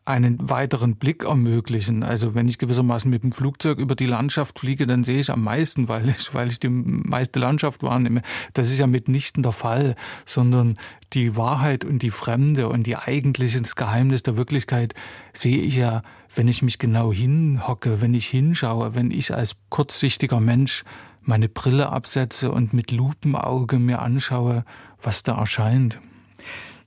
einen 0.09 0.49
weiteren 0.49 0.95
Blick 0.95 1.23
ermöglichen. 1.23 2.03
Also 2.03 2.33
wenn 2.33 2.47
ich 2.47 2.57
gewissermaßen 2.57 3.09
mit 3.09 3.23
dem 3.23 3.31
Flugzeug 3.31 3.77
über 3.77 3.95
die 3.95 4.07
Landschaft 4.07 4.59
fliege, 4.59 4.87
dann 4.87 5.03
sehe 5.03 5.19
ich 5.19 5.31
am 5.31 5.43
meisten, 5.43 5.87
weil 5.87 6.09
ich, 6.09 6.33
weil 6.33 6.49
ich 6.49 6.59
die 6.59 6.69
meiste 6.69 7.39
Landschaft 7.39 7.83
wahrnehme. 7.83 8.23
Das 8.53 8.69
ist 8.69 8.79
ja 8.79 8.87
mitnichten 8.87 9.43
der 9.43 9.51
Fall, 9.51 9.95
sondern 10.25 10.77
die 11.13 11.37
Wahrheit 11.37 11.85
und 11.85 12.01
die 12.01 12.11
Fremde 12.11 12.69
und 12.69 12.87
die 12.87 12.95
eigentliche 12.95 13.61
Geheimnis 13.61 14.23
der 14.23 14.35
Wirklichkeit 14.35 14.95
sehe 15.33 15.61
ich 15.61 15.75
ja, 15.75 16.01
wenn 16.33 16.47
ich 16.47 16.61
mich 16.61 16.79
genau 16.79 17.13
hinhocke, 17.13 18.01
wenn 18.01 18.13
ich 18.13 18.27
hinschaue, 18.27 18.95
wenn 18.95 19.11
ich 19.11 19.33
als 19.33 19.57
kurzsichtiger 19.69 20.39
Mensch 20.39 20.83
meine 21.21 21.49
Brille 21.49 21.89
absetze 21.89 22.51
und 22.51 22.73
mit 22.73 22.91
Lupenauge 22.91 23.77
mir 23.77 24.01
anschaue, 24.01 24.65
was 25.01 25.21
da 25.21 25.37
erscheint. 25.37 25.99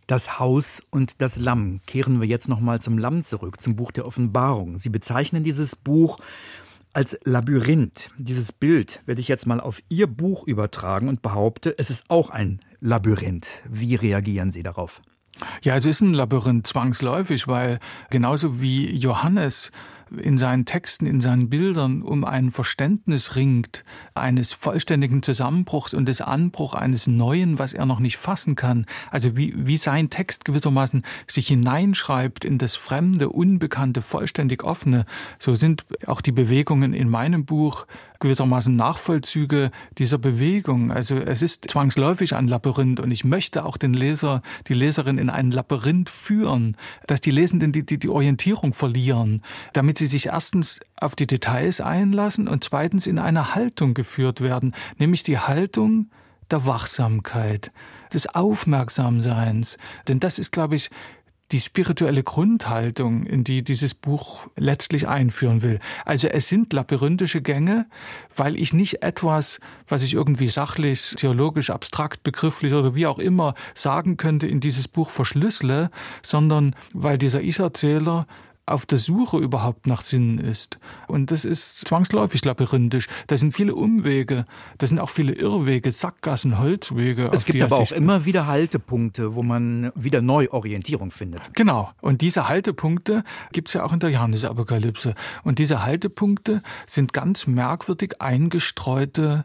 Das 0.06 0.38
Haus 0.38 0.82
und 0.90 1.20
das 1.20 1.36
Lamm. 1.36 1.80
Kehren 1.86 2.20
wir 2.20 2.26
jetzt 2.26 2.48
nochmal 2.48 2.80
zum 2.80 2.98
Lamm 2.98 3.22
zurück, 3.22 3.60
zum 3.60 3.76
Buch 3.76 3.92
der 3.92 4.06
Offenbarung. 4.06 4.78
Sie 4.78 4.88
bezeichnen 4.88 5.44
dieses 5.44 5.76
Buch 5.76 6.18
als 6.92 7.18
Labyrinth. 7.24 8.10
Dieses 8.18 8.52
Bild 8.52 9.02
werde 9.06 9.20
ich 9.20 9.28
jetzt 9.28 9.46
mal 9.46 9.60
auf 9.60 9.82
Ihr 9.88 10.06
Buch 10.06 10.46
übertragen 10.46 11.08
und 11.08 11.22
behaupte, 11.22 11.74
es 11.78 11.90
ist 11.90 12.04
auch 12.08 12.30
ein 12.30 12.60
Labyrinth. 12.80 13.62
Wie 13.68 13.94
reagieren 13.94 14.50
Sie 14.50 14.62
darauf? 14.62 15.00
Ja, 15.62 15.76
es 15.76 15.86
ist 15.86 16.00
ein 16.00 16.12
Labyrinth 16.14 16.66
zwangsläufig, 16.66 17.48
weil 17.48 17.80
genauso 18.10 18.60
wie 18.60 18.94
Johannes 18.94 19.72
in 20.20 20.38
seinen 20.38 20.64
Texten, 20.64 21.06
in 21.06 21.20
seinen 21.20 21.48
Bildern 21.48 22.02
um 22.02 22.24
ein 22.24 22.50
Verständnis 22.50 23.36
ringt, 23.36 23.84
eines 24.14 24.52
vollständigen 24.52 25.22
Zusammenbruchs 25.22 25.94
und 25.94 26.06
des 26.06 26.20
Anbruchs 26.20 26.74
eines 26.74 27.06
Neuen, 27.06 27.58
was 27.58 27.72
er 27.72 27.86
noch 27.86 28.00
nicht 28.00 28.16
fassen 28.16 28.54
kann. 28.54 28.86
Also 29.10 29.36
wie, 29.36 29.54
wie 29.56 29.76
sein 29.76 30.10
Text 30.10 30.44
gewissermaßen 30.44 31.04
sich 31.30 31.48
hineinschreibt 31.48 32.44
in 32.44 32.58
das 32.58 32.76
Fremde, 32.76 33.28
Unbekannte, 33.28 34.02
vollständig 34.02 34.64
Offene. 34.64 35.04
So 35.38 35.54
sind 35.54 35.84
auch 36.06 36.20
die 36.20 36.32
Bewegungen 36.32 36.94
in 36.94 37.08
meinem 37.08 37.44
Buch 37.44 37.86
gewissermaßen 38.22 38.74
Nachvollzüge 38.74 39.70
dieser 39.98 40.16
Bewegung. 40.16 40.90
Also 40.90 41.16
es 41.16 41.42
ist 41.42 41.68
zwangsläufig 41.68 42.34
ein 42.34 42.48
Labyrinth 42.48 43.00
und 43.00 43.10
ich 43.10 43.24
möchte 43.24 43.64
auch 43.64 43.76
den 43.76 43.92
Leser, 43.92 44.42
die 44.68 44.74
Leserin 44.74 45.18
in 45.18 45.28
ein 45.28 45.50
Labyrinth 45.50 46.08
führen, 46.08 46.76
dass 47.06 47.20
die 47.20 47.30
Lesenden 47.30 47.72
die, 47.72 47.84
die, 47.84 47.98
die 47.98 48.08
Orientierung 48.08 48.72
verlieren, 48.72 49.42
damit 49.74 49.98
sie 49.98 50.06
sich 50.06 50.26
erstens 50.26 50.80
auf 50.96 51.16
die 51.16 51.26
Details 51.26 51.80
einlassen 51.80 52.48
und 52.48 52.64
zweitens 52.64 53.06
in 53.06 53.18
eine 53.18 53.54
Haltung 53.54 53.92
geführt 53.92 54.40
werden, 54.40 54.74
nämlich 54.98 55.22
die 55.24 55.38
Haltung 55.38 56.10
der 56.50 56.64
Wachsamkeit, 56.64 57.72
des 58.12 58.32
Aufmerksamseins. 58.34 59.78
Denn 60.06 60.20
das 60.20 60.38
ist, 60.38 60.52
glaube 60.52 60.76
ich, 60.76 60.90
die 61.50 61.60
spirituelle 61.60 62.22
Grundhaltung, 62.22 63.24
in 63.24 63.44
die 63.44 63.62
dieses 63.62 63.94
Buch 63.94 64.46
letztlich 64.56 65.06
einführen 65.06 65.62
will. 65.62 65.78
Also 66.04 66.28
es 66.28 66.48
sind 66.48 66.72
labyrinthische 66.72 67.42
Gänge, 67.42 67.86
weil 68.34 68.56
ich 68.56 68.72
nicht 68.72 69.02
etwas, 69.02 69.60
was 69.86 70.02
ich 70.02 70.14
irgendwie 70.14 70.48
sachlich, 70.48 71.14
theologisch, 71.16 71.70
abstrakt, 71.70 72.22
begrifflich 72.22 72.72
oder 72.72 72.94
wie 72.94 73.06
auch 73.06 73.18
immer 73.18 73.54
sagen 73.74 74.16
könnte, 74.16 74.46
in 74.46 74.60
dieses 74.60 74.88
Buch 74.88 75.10
verschlüssele, 75.10 75.90
sondern 76.22 76.74
weil 76.94 77.18
dieser 77.18 77.42
Ich-Erzähler 77.42 78.26
auf 78.64 78.86
der 78.86 78.98
Suche 78.98 79.38
überhaupt 79.38 79.86
nach 79.86 80.02
Sinn 80.02 80.38
ist. 80.38 80.78
Und 81.08 81.30
das 81.30 81.44
ist 81.44 81.86
zwangsläufig 81.86 82.44
labyrinthisch. 82.44 83.08
Da 83.26 83.36
sind 83.36 83.54
viele 83.54 83.74
Umwege, 83.74 84.46
da 84.78 84.86
sind 84.86 85.00
auch 85.00 85.10
viele 85.10 85.32
Irrwege, 85.32 85.90
Sackgassen, 85.90 86.58
Holzwege. 86.58 87.30
Es 87.32 87.44
gibt 87.44 87.60
aber 87.60 87.78
auch 87.78 87.90
immer 87.90 88.24
wieder 88.24 88.46
Haltepunkte, 88.46 89.34
wo 89.34 89.42
man 89.42 89.90
wieder 89.96 90.22
neu 90.22 90.48
Orientierung 90.50 91.10
findet. 91.10 91.54
Genau. 91.54 91.90
Und 92.00 92.20
diese 92.20 92.48
Haltepunkte 92.48 93.24
gibt 93.52 93.68
es 93.68 93.74
ja 93.74 93.84
auch 93.84 93.92
in 93.92 93.98
der 93.98 94.10
Johannesapokalypse. 94.10 95.14
Und 95.42 95.58
diese 95.58 95.84
Haltepunkte 95.84 96.62
sind 96.86 97.12
ganz 97.12 97.46
merkwürdig 97.48 98.20
eingestreute 98.20 99.44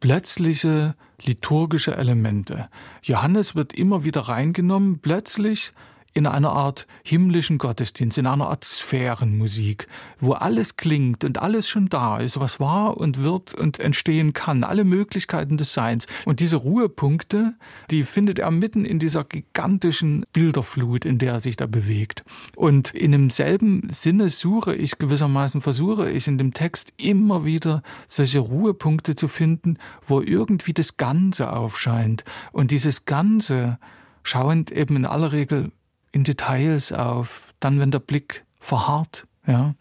plötzliche 0.00 0.96
liturgische 1.22 1.94
Elemente. 1.94 2.68
Johannes 3.02 3.54
wird 3.54 3.72
immer 3.72 4.04
wieder 4.04 4.22
reingenommen, 4.22 4.98
plötzlich 5.00 5.72
in 6.12 6.26
einer 6.26 6.52
Art 6.52 6.86
himmlischen 7.04 7.58
Gottesdienst, 7.58 8.18
in 8.18 8.26
einer 8.26 8.48
Art 8.48 8.64
Sphärenmusik, 8.64 9.86
wo 10.18 10.32
alles 10.32 10.76
klingt 10.76 11.24
und 11.24 11.38
alles 11.38 11.68
schon 11.68 11.88
da 11.88 12.18
ist, 12.18 12.40
was 12.40 12.58
war 12.58 12.96
und 12.96 13.22
wird 13.22 13.54
und 13.54 13.78
entstehen 13.78 14.32
kann, 14.32 14.64
alle 14.64 14.84
Möglichkeiten 14.84 15.56
des 15.56 15.72
Seins. 15.72 16.06
Und 16.24 16.40
diese 16.40 16.56
Ruhepunkte, 16.56 17.54
die 17.90 18.02
findet 18.02 18.40
er 18.40 18.50
mitten 18.50 18.84
in 18.84 18.98
dieser 18.98 19.24
gigantischen 19.24 20.24
Bilderflut, 20.32 21.04
in 21.04 21.18
der 21.18 21.34
er 21.34 21.40
sich 21.40 21.56
da 21.56 21.66
bewegt. 21.66 22.24
Und 22.56 22.92
in 22.92 23.12
demselben 23.12 23.88
Sinne 23.90 24.30
suche 24.30 24.74
ich 24.74 24.98
gewissermaßen, 24.98 25.60
versuche 25.60 26.10
ich 26.10 26.26
in 26.26 26.38
dem 26.38 26.52
Text 26.54 26.92
immer 26.96 27.44
wieder 27.44 27.82
solche 28.08 28.40
Ruhepunkte 28.40 29.14
zu 29.14 29.28
finden, 29.28 29.78
wo 30.04 30.20
irgendwie 30.20 30.72
das 30.72 30.96
Ganze 30.96 31.52
aufscheint. 31.52 32.24
Und 32.52 32.72
dieses 32.72 33.04
Ganze 33.04 33.78
schauend 34.22 34.70
eben 34.70 34.96
in 34.96 35.06
aller 35.06 35.32
Regel 35.32 35.72
in 36.12 36.24
Details 36.24 36.92
auf, 36.92 37.52
dann 37.60 37.80
wenn 37.80 37.90
der 37.90 38.00
Blick 38.00 38.44
verharrt, 38.58 39.26
ja. 39.46 39.74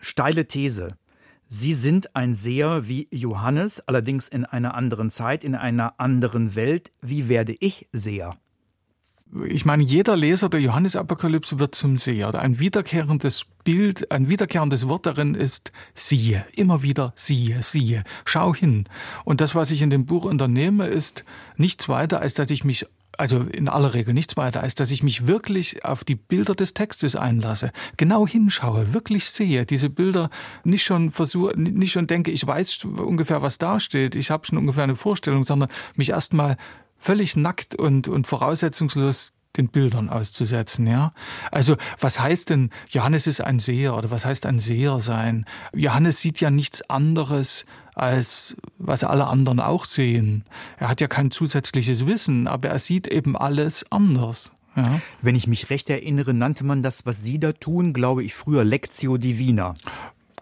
Steile 0.00 0.46
These. 0.48 0.96
Sie 1.48 1.74
sind 1.74 2.16
ein 2.16 2.34
Seher 2.34 2.88
wie 2.88 3.08
Johannes, 3.10 3.86
allerdings 3.86 4.26
in 4.26 4.44
einer 4.44 4.74
anderen 4.74 5.10
Zeit, 5.10 5.44
in 5.44 5.54
einer 5.54 6.00
anderen 6.00 6.54
Welt. 6.56 6.90
Wie 7.02 7.28
werde 7.28 7.54
ich 7.60 7.88
Seher? 7.92 8.36
Ich 9.46 9.64
meine, 9.64 9.82
jeder 9.82 10.16
Leser 10.16 10.50
der 10.50 10.60
Johannesapokalypse 10.60 11.58
wird 11.58 11.74
zum 11.74 11.96
Seher. 11.96 12.34
Ein 12.34 12.58
wiederkehrendes 12.58 13.46
Bild, 13.64 14.10
ein 14.10 14.28
wiederkehrendes 14.28 14.88
Wort 14.88 15.06
darin 15.06 15.34
ist 15.34 15.72
siehe. 15.94 16.44
Immer 16.54 16.82
wieder 16.82 17.12
siehe, 17.16 17.62
siehe. 17.62 18.04
Schau 18.26 18.54
hin. 18.54 18.84
Und 19.24 19.40
das, 19.40 19.54
was 19.54 19.70
ich 19.70 19.80
in 19.80 19.90
dem 19.90 20.04
Buch 20.04 20.24
unternehme, 20.24 20.86
ist 20.86 21.24
nichts 21.56 21.88
weiter, 21.88 22.20
als 22.20 22.34
dass 22.34 22.50
ich 22.50 22.64
mich 22.64 22.86
also 23.18 23.40
in 23.40 23.68
aller 23.68 23.94
Regel 23.94 24.14
nichts 24.14 24.36
weiter, 24.36 24.62
als 24.62 24.74
dass 24.74 24.90
ich 24.90 25.02
mich 25.02 25.26
wirklich 25.26 25.84
auf 25.84 26.04
die 26.04 26.14
Bilder 26.14 26.54
des 26.54 26.74
Textes 26.74 27.16
einlasse, 27.16 27.70
genau 27.96 28.26
hinschaue, 28.26 28.94
wirklich 28.94 29.26
sehe, 29.26 29.66
diese 29.66 29.90
Bilder 29.90 30.30
nicht 30.64 30.84
schon 30.84 31.10
versuche, 31.10 31.58
nicht 31.58 31.92
schon 31.92 32.06
denke, 32.06 32.30
ich 32.30 32.46
weiß 32.46 32.84
ungefähr, 32.84 33.42
was 33.42 33.58
da 33.58 33.80
steht, 33.80 34.14
ich 34.14 34.30
habe 34.30 34.46
schon 34.46 34.58
ungefähr 34.58 34.84
eine 34.84 34.96
Vorstellung, 34.96 35.44
sondern 35.44 35.68
mich 35.96 36.10
erstmal 36.10 36.56
völlig 36.96 37.36
nackt 37.36 37.74
und, 37.74 38.08
und 38.08 38.26
voraussetzungslos 38.26 39.32
den 39.56 39.68
Bildern 39.68 40.08
auszusetzen, 40.08 40.86
ja. 40.86 41.12
Also, 41.50 41.76
was 42.00 42.18
heißt 42.18 42.50
denn, 42.50 42.70
Johannes 42.88 43.26
ist 43.26 43.42
ein 43.42 43.58
Seher 43.58 43.96
oder 43.96 44.10
was 44.10 44.24
heißt 44.24 44.46
ein 44.46 44.60
Seher 44.60 44.98
sein? 44.98 45.44
Johannes 45.74 46.22
sieht 46.22 46.40
ja 46.40 46.50
nichts 46.50 46.88
anderes 46.88 47.66
als 47.94 48.56
was 48.78 49.04
alle 49.04 49.26
anderen 49.26 49.60
auch 49.60 49.84
sehen. 49.84 50.44
Er 50.78 50.88
hat 50.88 51.00
ja 51.00 51.08
kein 51.08 51.30
zusätzliches 51.30 52.06
Wissen, 52.06 52.48
aber 52.48 52.70
er 52.70 52.78
sieht 52.78 53.08
eben 53.08 53.36
alles 53.36 53.84
anders. 53.90 54.52
Ja. 54.76 55.00
Wenn 55.20 55.34
ich 55.34 55.46
mich 55.46 55.70
recht 55.70 55.90
erinnere, 55.90 56.32
nannte 56.32 56.64
man 56.64 56.82
das, 56.82 57.04
was 57.04 57.22
Sie 57.22 57.38
da 57.38 57.52
tun, 57.52 57.92
glaube 57.92 58.24
ich, 58.24 58.34
früher 58.34 58.64
Lectio 58.64 59.18
Divina. 59.18 59.74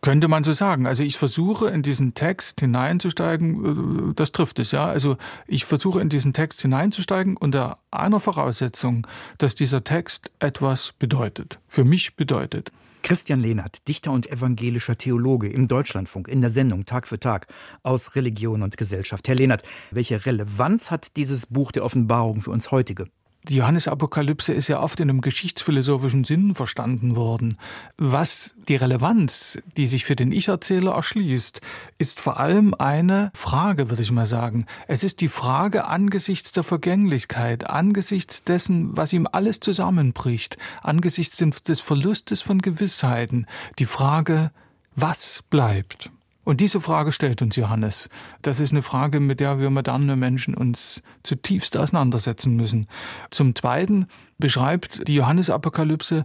Könnte 0.02 0.28
man 0.28 0.44
so 0.44 0.52
sagen. 0.52 0.86
Also 0.86 1.02
ich 1.02 1.18
versuche 1.18 1.68
in 1.68 1.82
diesen 1.82 2.14
Text 2.14 2.60
hineinzusteigen, 2.60 4.10
äh, 4.10 4.14
das 4.14 4.32
trifft 4.32 4.58
es, 4.58 4.72
ja. 4.72 4.86
Also 4.86 5.16
ich 5.46 5.64
versuche 5.66 6.00
in 6.00 6.08
diesen 6.08 6.32
Text 6.32 6.62
hineinzusteigen 6.62 7.36
unter 7.36 7.78
einer 7.90 8.20
Voraussetzung, 8.20 9.06
dass 9.36 9.54
dieser 9.54 9.84
Text 9.84 10.30
etwas 10.38 10.92
bedeutet, 10.98 11.58
für 11.68 11.84
mich 11.84 12.16
bedeutet. 12.16 12.72
Christian 13.02 13.40
Lehnert, 13.40 13.86
Dichter 13.88 14.12
und 14.12 14.30
evangelischer 14.30 14.96
Theologe 14.96 15.48
im 15.48 15.66
Deutschlandfunk 15.66 16.28
in 16.28 16.40
der 16.40 16.50
Sendung 16.50 16.84
Tag 16.84 17.06
für 17.06 17.18
Tag 17.18 17.46
aus 17.82 18.14
Religion 18.16 18.62
und 18.62 18.76
Gesellschaft. 18.76 19.28
Herr 19.28 19.34
Lehnert, 19.34 19.62
welche 19.90 20.26
Relevanz 20.26 20.90
hat 20.90 21.16
dieses 21.16 21.46
Buch 21.46 21.72
der 21.72 21.84
Offenbarung 21.84 22.40
für 22.40 22.50
uns 22.50 22.70
heutige? 22.70 23.06
Die 23.48 23.56
Johannesapokalypse 23.56 24.52
ist 24.52 24.68
ja 24.68 24.80
oft 24.80 25.00
in 25.00 25.08
einem 25.08 25.22
geschichtsphilosophischen 25.22 26.24
Sinn 26.24 26.54
verstanden 26.54 27.16
worden. 27.16 27.56
Was 27.96 28.54
die 28.68 28.76
Relevanz, 28.76 29.58
die 29.78 29.86
sich 29.86 30.04
für 30.04 30.14
den 30.14 30.30
Ich-Erzähler 30.30 30.92
erschließt, 30.92 31.62
ist 31.96 32.20
vor 32.20 32.38
allem 32.38 32.74
eine 32.74 33.30
Frage, 33.34 33.88
würde 33.88 34.02
ich 34.02 34.12
mal 34.12 34.26
sagen. 34.26 34.66
Es 34.88 35.04
ist 35.04 35.22
die 35.22 35.28
Frage 35.28 35.86
angesichts 35.86 36.52
der 36.52 36.64
Vergänglichkeit, 36.64 37.68
angesichts 37.70 38.44
dessen, 38.44 38.94
was 38.94 39.14
ihm 39.14 39.26
alles 39.30 39.60
zusammenbricht, 39.60 40.58
angesichts 40.82 41.38
des 41.38 41.80
Verlustes 41.80 42.42
von 42.42 42.60
Gewissheiten, 42.60 43.46
die 43.78 43.86
Frage, 43.86 44.50
was 44.94 45.42
bleibt? 45.48 46.10
Und 46.44 46.60
diese 46.60 46.80
Frage 46.80 47.12
stellt 47.12 47.42
uns 47.42 47.56
Johannes. 47.56 48.08
Das 48.42 48.60
ist 48.60 48.72
eine 48.72 48.82
Frage, 48.82 49.20
mit 49.20 49.40
der 49.40 49.58
wir 49.58 49.70
moderne 49.70 50.16
Menschen 50.16 50.54
uns 50.54 51.02
zutiefst 51.22 51.76
auseinandersetzen 51.76 52.56
müssen. 52.56 52.86
Zum 53.30 53.54
Zweiten 53.54 54.06
beschreibt 54.38 55.06
die 55.06 55.14
Johannesapokalypse 55.14 56.24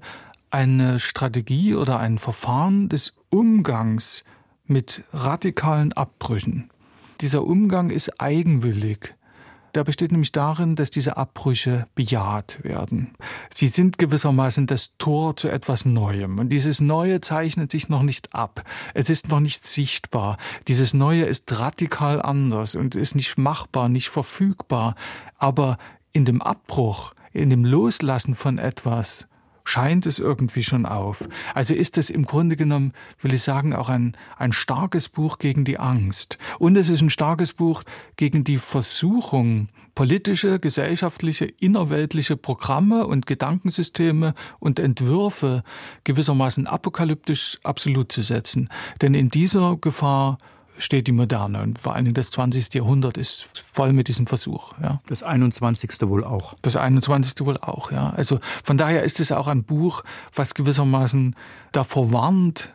eine 0.51 0.99
Strategie 0.99 1.75
oder 1.75 1.99
ein 1.99 2.17
Verfahren 2.17 2.87
des 2.87 3.13
Umgangs 3.29 4.23
mit 4.65 5.03
radikalen 5.11 5.91
Abbrüchen. 5.93 6.69
Dieser 7.21 7.45
Umgang 7.45 7.89
ist 7.89 8.21
eigenwillig. 8.21 9.14
Der 9.75 9.83
besteht 9.83 10.13
nämlich 10.13 10.31
darin, 10.31 10.75
dass 10.75 10.89
diese 10.89 11.17
Abbrüche 11.17 11.85
bejaht 11.95 12.63
werden. 12.63 13.13
Sie 13.53 13.67
sind 13.67 13.97
gewissermaßen 13.97 14.67
das 14.67 14.95
Tor 14.97 15.35
zu 15.35 15.49
etwas 15.49 15.83
Neuem. 15.83 16.39
Und 16.39 16.49
dieses 16.49 16.79
Neue 16.79 17.19
zeichnet 17.19 17.71
sich 17.71 17.89
noch 17.89 18.01
nicht 18.01 18.33
ab. 18.33 18.63
Es 18.93 19.09
ist 19.09 19.27
noch 19.27 19.41
nicht 19.41 19.67
sichtbar. 19.67 20.37
Dieses 20.69 20.93
Neue 20.93 21.25
ist 21.25 21.59
radikal 21.59 22.21
anders 22.21 22.75
und 22.75 22.95
ist 22.95 23.15
nicht 23.15 23.37
machbar, 23.37 23.89
nicht 23.89 24.07
verfügbar. 24.07 24.95
Aber 25.37 25.77
in 26.13 26.23
dem 26.23 26.41
Abbruch, 26.41 27.13
in 27.33 27.49
dem 27.49 27.65
Loslassen 27.65 28.33
von 28.33 28.57
etwas, 28.57 29.27
scheint 29.65 30.05
es 30.05 30.19
irgendwie 30.19 30.63
schon 30.63 30.85
auf. 30.85 31.27
Also 31.53 31.73
ist 31.73 31.97
es 31.97 32.09
im 32.09 32.25
Grunde 32.25 32.55
genommen, 32.55 32.93
will 33.19 33.33
ich 33.33 33.41
sagen, 33.41 33.73
auch 33.73 33.89
ein, 33.89 34.15
ein 34.37 34.53
starkes 34.53 35.09
Buch 35.09 35.37
gegen 35.39 35.65
die 35.65 35.79
Angst. 35.79 36.37
Und 36.59 36.77
es 36.77 36.87
ist 36.87 37.01
ein 37.01 37.09
starkes 37.09 37.53
Buch 37.53 37.83
gegen 38.15 38.43
die 38.43 38.57
Versuchung, 38.57 39.67
politische, 39.95 40.59
gesellschaftliche, 40.59 41.45
innerweltliche 41.45 42.37
Programme 42.37 43.07
und 43.07 43.25
Gedankensysteme 43.25 44.35
und 44.59 44.79
Entwürfe 44.79 45.63
gewissermaßen 46.03 46.67
apokalyptisch 46.67 47.59
absolut 47.63 48.11
zu 48.11 48.21
setzen. 48.21 48.69
Denn 49.01 49.13
in 49.13 49.29
dieser 49.29 49.77
Gefahr 49.77 50.37
steht 50.77 51.07
die 51.07 51.11
Moderne 51.11 51.61
und 51.61 51.79
vor 51.79 51.95
allen 51.95 52.05
Dingen 52.05 52.15
das 52.15 52.31
20. 52.31 52.73
Jahrhundert 52.73 53.17
ist 53.17 53.47
voll 53.57 53.93
mit 53.93 54.07
diesem 54.07 54.27
Versuch. 54.27 54.73
Ja. 54.81 55.01
Das 55.07 55.23
21. 55.23 56.01
wohl 56.03 56.23
auch. 56.23 56.55
Das 56.61 56.75
21. 56.75 57.45
wohl 57.45 57.57
auch, 57.57 57.91
ja. 57.91 58.11
Also 58.11 58.39
von 58.63 58.77
daher 58.77 59.03
ist 59.03 59.19
es 59.19 59.31
auch 59.31 59.47
ein 59.47 59.63
Buch, 59.63 60.03
was 60.33 60.53
gewissermaßen 60.53 61.35
davor 61.71 62.11
warnt, 62.11 62.73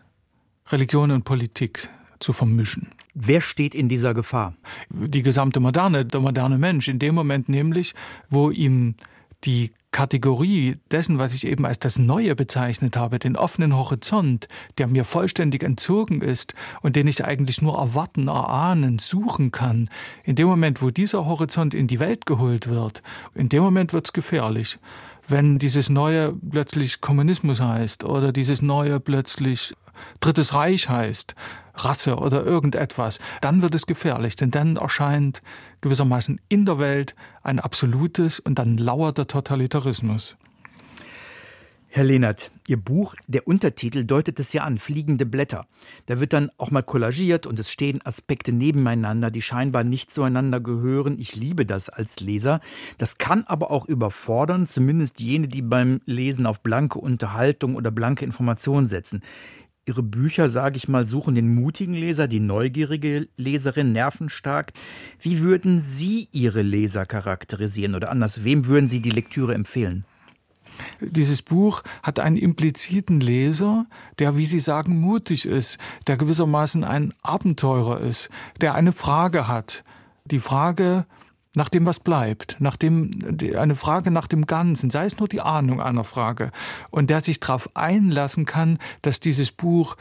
Religion 0.69 1.11
und 1.11 1.25
Politik 1.25 1.89
zu 2.19 2.33
vermischen. 2.33 2.89
Wer 3.15 3.41
steht 3.41 3.75
in 3.75 3.89
dieser 3.89 4.15
Gefahr? 4.15 4.55
Die 4.91 5.23
gesamte 5.23 5.59
Moderne, 5.59 6.05
der 6.05 6.21
moderne 6.21 6.59
Mensch, 6.59 6.89
in 6.89 6.99
dem 6.99 7.15
Moment 7.15 7.49
nämlich, 7.49 7.95
wo 8.29 8.51
ihm 8.51 8.95
die 9.45 9.73
Kategorie 9.93 10.77
dessen, 10.91 11.19
was 11.19 11.35
ich 11.35 11.47
eben 11.47 11.67
als 11.67 11.81
das 11.81 11.99
Neue 11.99 12.37
bezeichnet 12.37 12.97
habe, 12.97 13.19
den 13.19 13.37
offenen 13.37 13.77
Horizont, 13.77 14.47
der 14.79 14.87
mir 14.87 15.05
vollständig 15.05 15.65
entzogen 15.65 16.21
ist 16.21 16.55
und 16.81 16.95
den 16.95 17.09
ich 17.09 17.25
eigentlich 17.25 17.61
nur 17.61 17.77
erwarten, 17.77 18.29
erahnen, 18.29 18.99
suchen 18.99 19.51
kann, 19.51 19.91
in 20.23 20.37
dem 20.37 20.47
Moment, 20.47 20.81
wo 20.81 20.91
dieser 20.91 21.27
Horizont 21.27 21.75
in 21.75 21.89
die 21.89 21.99
Welt 21.99 22.25
geholt 22.25 22.69
wird, 22.69 23.03
in 23.35 23.49
dem 23.49 23.63
Moment 23.63 23.93
wird 23.93 24.07
es 24.07 24.13
gefährlich. 24.13 24.79
Wenn 25.31 25.61
dieses 25.61 25.91
Neue 25.91 26.33
plötzlich 26.33 27.01
Kommunismus 27.01 27.61
heißt 27.61 28.03
oder 28.03 28.33
dieses 28.33 28.63
Neue 28.63 28.99
plötzlich 28.99 29.75
Drittes 30.19 30.55
Reich 30.55 30.89
heißt, 30.89 31.37
Rasse 31.75 32.17
oder 32.17 32.45
irgendetwas, 32.45 33.21
dann 33.41 33.63
wird 33.63 33.77
es 33.77 33.87
gefährlich, 33.87 34.35
denn 34.35 34.51
dann 34.51 34.75
erscheint 34.75 35.41
gewissermaßen 35.83 36.41
in 36.49 36.67
der 36.67 36.81
Welt 36.81 37.15
ein 37.45 37.61
absolutes 37.61 38.41
und 38.41 38.59
dann 38.59 38.77
lauert 38.77 39.19
der 39.19 39.29
Totalitarismus. 39.29 40.37
Herr 41.93 42.05
Lehnert, 42.05 42.53
Ihr 42.69 42.77
Buch, 42.77 43.17
der 43.27 43.49
Untertitel 43.49 44.05
deutet 44.05 44.39
es 44.39 44.53
ja 44.53 44.63
an, 44.63 44.79
fliegende 44.79 45.27
Blätter. 45.27 45.67
Da 46.07 46.21
wird 46.21 46.33
dann 46.33 46.53
auch 46.57 46.71
mal 46.71 46.85
kollagiert 46.85 47.49
und 47.49 47.59
es 47.59 47.73
stehen 47.73 48.01
Aspekte 48.05 48.53
nebeneinander, 48.53 49.33
die 49.33 49.43
scheinbar 49.43 49.83
nicht 49.83 50.09
zueinander 50.13 50.61
gehören. 50.61 51.19
Ich 51.19 51.35
liebe 51.35 51.67
das 51.67 51.89
als 51.89 52.21
Leser. 52.21 52.61
Das 52.99 53.19
kann 53.19 53.43
aber 53.43 53.73
auch 53.73 53.87
überfordern, 53.87 54.69
zumindest 54.69 55.19
jene, 55.19 55.49
die 55.49 55.63
beim 55.63 56.01
Lesen 56.05 56.47
auf 56.47 56.61
blanke 56.61 57.01
Unterhaltung 57.01 57.75
oder 57.75 57.91
blanke 57.91 58.25
Information 58.25 58.87
setzen. 58.87 59.25
Ihre 59.85 60.05
Bücher, 60.05 60.49
sage 60.49 60.77
ich 60.77 60.87
mal, 60.87 61.05
suchen 61.05 61.35
den 61.35 61.53
mutigen 61.53 61.95
Leser, 61.95 62.29
die 62.29 62.39
neugierige 62.39 63.27
Leserin, 63.37 63.91
nervenstark. 63.91 64.75
Wie 65.19 65.41
würden 65.41 65.81
Sie 65.81 66.29
Ihre 66.31 66.63
Leser 66.63 67.05
charakterisieren 67.05 67.97
oder 67.97 68.13
anders, 68.13 68.45
wem 68.45 68.67
würden 68.67 68.87
Sie 68.87 69.03
die 69.03 69.11
Lektüre 69.11 69.55
empfehlen? 69.55 70.05
Dieses 71.01 71.43
Buch 71.43 71.83
hat 72.03 72.19
einen 72.19 72.37
impliziten 72.37 73.21
Leser, 73.21 73.87
der, 74.19 74.37
wie 74.37 74.47
Sie 74.47 74.61
sagen, 74.61 75.01
mutig 75.01 75.47
ist, 75.47 75.79
der 76.07 76.17
gewissermaßen 76.17 76.85
ein 76.85 77.15
Abenteurer 77.23 78.01
ist, 78.01 78.31
der 78.61 78.75
eine 78.75 78.93
Frage 78.93 79.49
hat. 79.49 79.85
Die 80.25 80.41
Frage, 80.41 81.07
nach 81.55 81.69
dem, 81.69 81.85
was 81.87 81.99
bleibt, 81.99 82.57
nach 82.61 82.77
dem, 82.77 83.11
eine 83.57 83.75
Frage 83.75 84.11
nach 84.11 84.29
dem 84.29 84.47
Ganzen, 84.47 84.91
sei 84.91 85.07
es 85.07 85.19
nur 85.19 85.29
die 85.29 85.41
Ahnung 85.41 85.81
einer 85.81 86.05
Frage, 86.05 86.53
und 86.91 87.11
der 87.11 87.21
sich 87.21 87.41
darauf 87.41 87.75
einlassen 87.75 88.45
kann, 88.45 88.79
dass 89.03 89.21
dieses 89.21 89.51
Buch 89.51 89.97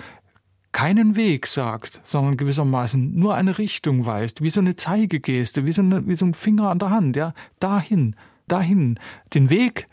keinen 0.71 1.15
Weg 1.15 1.47
sagt, 1.47 2.01
sondern 2.03 2.37
gewissermaßen 2.37 3.17
nur 3.17 3.35
eine 3.35 3.57
Richtung 3.57 4.05
weist, 4.05 4.43
wie 4.43 4.49
so 4.49 4.59
eine 4.59 4.75
Zeigegeste, 4.75 5.65
wie 5.65 5.71
so, 5.71 5.81
eine, 5.81 6.07
wie 6.07 6.15
so 6.15 6.25
ein 6.25 6.35
Finger 6.35 6.69
an 6.69 6.79
der 6.79 6.91
Hand, 6.91 7.15
ja, 7.15 7.33
dahin, 7.59 8.15
dahin. 8.47 8.99
Den 9.33 9.49
Weg, 9.49 9.87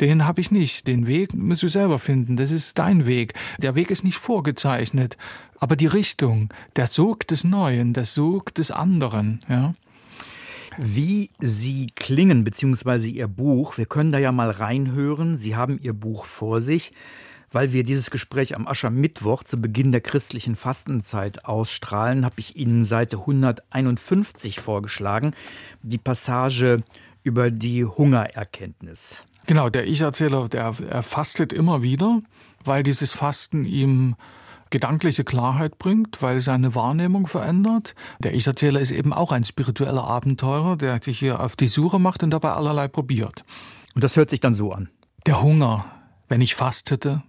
den 0.00 0.26
habe 0.26 0.40
ich 0.40 0.50
nicht. 0.50 0.86
Den 0.86 1.06
Weg 1.06 1.34
musst 1.34 1.62
du 1.62 1.68
selber 1.68 1.98
finden. 1.98 2.36
Das 2.36 2.50
ist 2.50 2.78
dein 2.78 3.06
Weg. 3.06 3.34
Der 3.58 3.74
Weg 3.74 3.90
ist 3.90 4.04
nicht 4.04 4.18
vorgezeichnet, 4.18 5.16
aber 5.58 5.76
die 5.76 5.86
Richtung, 5.86 6.48
der 6.76 6.86
Sog 6.86 7.26
des 7.26 7.44
Neuen, 7.44 7.92
der 7.92 8.04
Sog 8.04 8.54
des 8.54 8.70
anderen, 8.70 9.40
ja. 9.48 9.74
Wie 10.78 11.30
Sie 11.40 11.88
klingen, 11.94 12.44
beziehungsweise 12.44 13.08
Ihr 13.08 13.26
Buch, 13.28 13.76
wir 13.76 13.86
können 13.86 14.12
da 14.12 14.18
ja 14.18 14.32
mal 14.32 14.50
reinhören. 14.50 15.36
Sie 15.36 15.56
haben 15.56 15.78
Ihr 15.82 15.92
Buch 15.92 16.24
vor 16.24 16.60
sich. 16.60 16.92
Weil 17.52 17.72
wir 17.72 17.82
dieses 17.82 18.12
Gespräch 18.12 18.54
am 18.54 18.68
Aschermittwoch 18.68 19.42
zu 19.42 19.60
Beginn 19.60 19.90
der 19.90 20.00
christlichen 20.00 20.54
Fastenzeit 20.54 21.44
ausstrahlen, 21.44 22.24
habe 22.24 22.36
ich 22.38 22.54
Ihnen 22.54 22.84
Seite 22.84 23.18
151 23.18 24.60
vorgeschlagen, 24.60 25.32
die 25.82 25.98
Passage 25.98 26.84
über 27.24 27.50
die 27.50 27.84
Hungererkenntnis. 27.84 29.24
Genau, 29.50 29.68
der 29.68 29.84
Ich-Erzähler, 29.88 30.48
der 30.48 30.76
er 30.88 31.02
fastet 31.02 31.52
immer 31.52 31.82
wieder, 31.82 32.20
weil 32.62 32.84
dieses 32.84 33.14
Fasten 33.14 33.64
ihm 33.64 34.14
gedankliche 34.70 35.24
Klarheit 35.24 35.76
bringt, 35.76 36.22
weil 36.22 36.40
seine 36.40 36.76
Wahrnehmung 36.76 37.26
verändert. 37.26 37.96
Der 38.20 38.32
Ich-Erzähler 38.32 38.78
ist 38.78 38.92
eben 38.92 39.12
auch 39.12 39.32
ein 39.32 39.42
spiritueller 39.42 40.04
Abenteurer, 40.04 40.76
der 40.76 41.02
sich 41.02 41.18
hier 41.18 41.40
auf 41.40 41.56
die 41.56 41.66
Suche 41.66 41.98
macht 41.98 42.22
und 42.22 42.30
dabei 42.30 42.52
allerlei 42.52 42.86
probiert. 42.86 43.44
Und 43.96 44.04
das 44.04 44.14
hört 44.14 44.30
sich 44.30 44.38
dann 44.38 44.54
so 44.54 44.72
an. 44.72 44.88
Der 45.26 45.42
Hunger, 45.42 45.84
wenn 46.28 46.42
ich 46.42 46.54
fastete, 46.54 47.24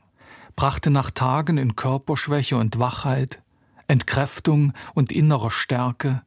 brachte 0.55 0.91
nach 0.91 1.09
Tagen 1.09 1.57
in 1.57 1.75
Körperschwäche 1.75 2.55
und 2.55 2.77
Wachheit, 2.77 3.41
Entkräftung 3.87 4.73
und 4.93 5.11
innerer 5.11 5.49
Stärke, 5.49 6.21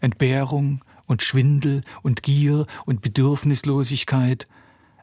Entbehrung 0.00 0.84
und 1.06 1.22
Schwindel 1.22 1.80
und 2.02 2.22
Gier 2.22 2.66
und 2.84 3.00
Bedürfnislosigkeit, 3.00 4.44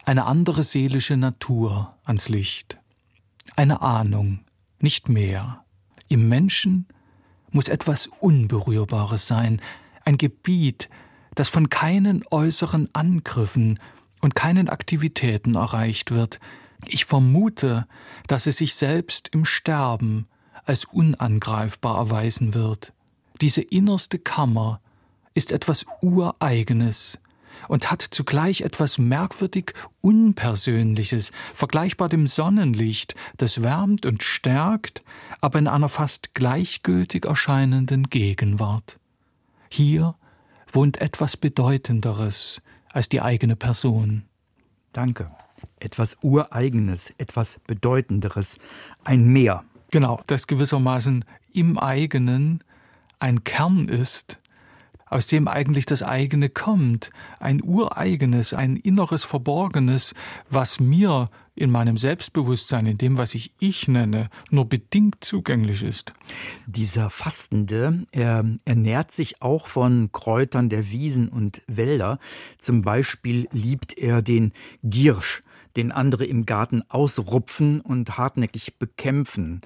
eine 0.08 0.26
andere 0.26 0.64
seelische 0.64 1.18
Natur 1.18 1.94
ans 2.06 2.30
Licht. 2.30 2.80
Eine 3.58 3.82
Ahnung, 3.82 4.40
nicht 4.80 5.10
mehr. 5.10 5.66
Im 6.08 6.30
Menschen 6.30 6.88
muss 7.52 7.68
etwas 7.68 8.08
Unberührbares 8.22 9.28
sein, 9.28 9.62
ein 10.06 10.18
Gebiet, 10.18 10.88
das 11.36 11.50
von 11.50 11.68
keinen 11.68 12.24
äußeren 12.32 12.88
Angriffen 12.94 13.82
und 14.22 14.34
keinen 14.34 14.70
Aktivitäten 14.70 15.56
erreicht 15.56 16.12
wird. 16.12 16.40
Ich 16.86 17.04
vermute, 17.04 17.86
dass 18.28 18.48
es 18.48 18.60
sich 18.60 18.76
selbst 18.76 19.28
im 19.34 19.44
Sterben 19.44 20.30
als 20.64 20.86
unangreifbar 20.86 21.98
erweisen 21.98 22.54
wird. 22.54 22.94
Diese 23.42 23.62
innerste 23.62 24.20
Kammer 24.20 24.80
ist 25.34 25.52
etwas 25.52 25.86
Ureigenes 26.02 27.20
und 27.68 27.92
hat 27.92 28.02
zugleich 28.02 28.62
etwas 28.62 28.98
merkwürdig 28.98 29.74
Unpersönliches, 30.02 31.32
vergleichbar 31.54 32.10
dem 32.10 32.28
Sonnenlicht, 32.28 33.16
das 33.38 33.64
wärmt 33.64 34.06
und 34.06 34.24
stärkt, 34.24 35.04
aber 35.42 35.60
in 35.60 35.68
einer 35.68 35.90
fast 35.90 36.34
gleichgültig 36.34 37.26
erscheinenden 37.26 38.10
Gegenwart. 38.10 38.98
Hier 39.70 40.16
wohnt 40.72 41.02
etwas 41.02 41.38
Bedeutenderes 41.38 42.62
als 42.92 43.10
die 43.10 43.22
eigene 43.22 43.56
Person. 43.56 44.24
Danke. 44.94 45.32
Etwas 45.80 46.18
Ureigenes, 46.22 47.14
etwas 47.18 47.60
Bedeutenderes, 47.68 48.58
ein 49.04 49.28
Meer. 49.28 49.64
Genau, 49.92 50.22
das 50.28 50.48
gewissermaßen 50.48 51.26
im 51.54 51.78
eigenen 51.78 52.64
ein 53.20 53.44
Kern 53.44 53.88
ist, 53.88 54.38
aus 55.10 55.28
dem 55.28 55.48
eigentlich 55.48 55.86
das 55.86 56.04
eigene 56.04 56.50
kommt, 56.50 57.12
ein 57.40 57.62
ureigenes, 57.64 58.54
ein 58.54 58.76
inneres 58.76 59.24
Verborgenes, 59.24 60.14
was 60.50 60.80
mir 60.80 61.30
in 61.58 61.72
meinem 61.72 61.98
Selbstbewusstsein, 61.98 62.86
in 62.86 62.98
dem, 62.98 63.18
was 63.18 63.34
ich 63.34 63.52
ich 63.60 63.88
nenne, 63.88 64.30
nur 64.52 64.70
bedingt 64.70 65.18
zugänglich 65.22 65.82
ist. 65.82 66.14
Dieser 66.68 67.10
Fastende, 67.10 68.06
er 68.12 68.46
ernährt 68.66 69.12
sich 69.12 69.42
auch 69.42 69.68
von 69.68 70.12
Kräutern 70.12 70.70
der 70.70 70.92
Wiesen 70.92 71.30
und 71.30 71.64
Wälder. 71.68 72.20
Zum 72.60 72.84
Beispiel 72.84 73.48
liebt 73.52 73.98
er 73.98 74.22
den 74.22 74.54
Giersch, 74.84 75.42
den 75.76 75.92
andere 75.92 76.26
im 76.26 76.46
Garten 76.46 76.84
ausrupfen 76.90 77.82
und 77.82 78.18
hartnäckig 78.18 78.78
bekämpfen. 78.78 79.62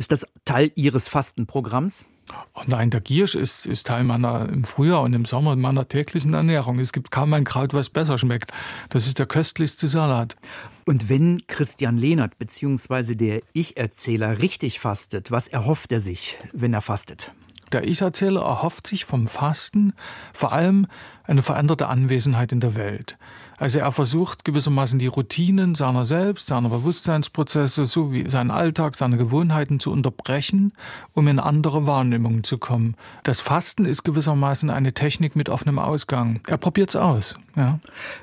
Ist 0.00 0.12
das 0.12 0.26
Teil 0.46 0.72
Ihres 0.76 1.08
Fastenprogramms? 1.08 2.06
Oh 2.54 2.62
nein, 2.66 2.88
der 2.88 3.02
Giersch 3.02 3.34
ist, 3.34 3.66
ist 3.66 3.86
Teil 3.86 4.02
meiner 4.02 4.48
im 4.48 4.64
Frühjahr 4.64 5.02
und 5.02 5.12
im 5.12 5.26
Sommer 5.26 5.56
meiner 5.56 5.88
täglichen 5.88 6.32
Ernährung. 6.32 6.78
Es 6.78 6.94
gibt 6.94 7.10
kaum 7.10 7.34
ein 7.34 7.44
Kraut, 7.44 7.74
was 7.74 7.90
besser 7.90 8.16
schmeckt. 8.16 8.50
Das 8.88 9.06
ist 9.06 9.18
der 9.18 9.26
köstlichste 9.26 9.88
Salat. 9.88 10.36
Und 10.86 11.10
wenn 11.10 11.46
Christian 11.48 11.98
Lehnert 11.98 12.38
bzw. 12.38 13.14
der 13.14 13.40
Ich-Erzähler 13.52 14.40
richtig 14.40 14.80
fastet, 14.80 15.30
was 15.30 15.48
erhofft 15.48 15.92
er 15.92 16.00
sich, 16.00 16.38
wenn 16.54 16.72
er 16.72 16.80
fastet? 16.80 17.32
Der 17.72 17.86
Ich-Erzähler 17.86 18.40
erhofft 18.40 18.86
sich 18.86 19.04
vom 19.04 19.26
Fasten 19.26 19.92
vor 20.32 20.52
allem 20.52 20.86
eine 21.24 21.42
veränderte 21.42 21.88
Anwesenheit 21.88 22.52
in 22.52 22.60
der 22.60 22.74
Welt. 22.74 23.18
Also 23.60 23.78
er 23.78 23.92
versucht 23.92 24.46
gewissermaßen 24.46 24.98
die 24.98 25.06
Routinen 25.06 25.74
seiner 25.74 26.06
selbst, 26.06 26.46
seiner 26.46 26.70
Bewusstseinsprozesse 26.70 27.84
sowie 27.84 28.28
seinen 28.28 28.50
Alltag, 28.50 28.96
seine 28.96 29.18
Gewohnheiten 29.18 29.78
zu 29.78 29.92
unterbrechen, 29.92 30.72
um 31.12 31.28
in 31.28 31.38
andere 31.38 31.86
Wahrnehmungen 31.86 32.42
zu 32.42 32.56
kommen. 32.56 32.96
Das 33.22 33.42
Fasten 33.42 33.84
ist 33.84 34.02
gewissermaßen 34.02 34.70
eine 34.70 34.94
Technik 34.94 35.36
mit 35.36 35.50
offenem 35.50 35.78
Ausgang. 35.78 36.40
Er 36.46 36.56
probiert's 36.56 36.96
aus. 36.96 37.36
Ja. 37.54 37.80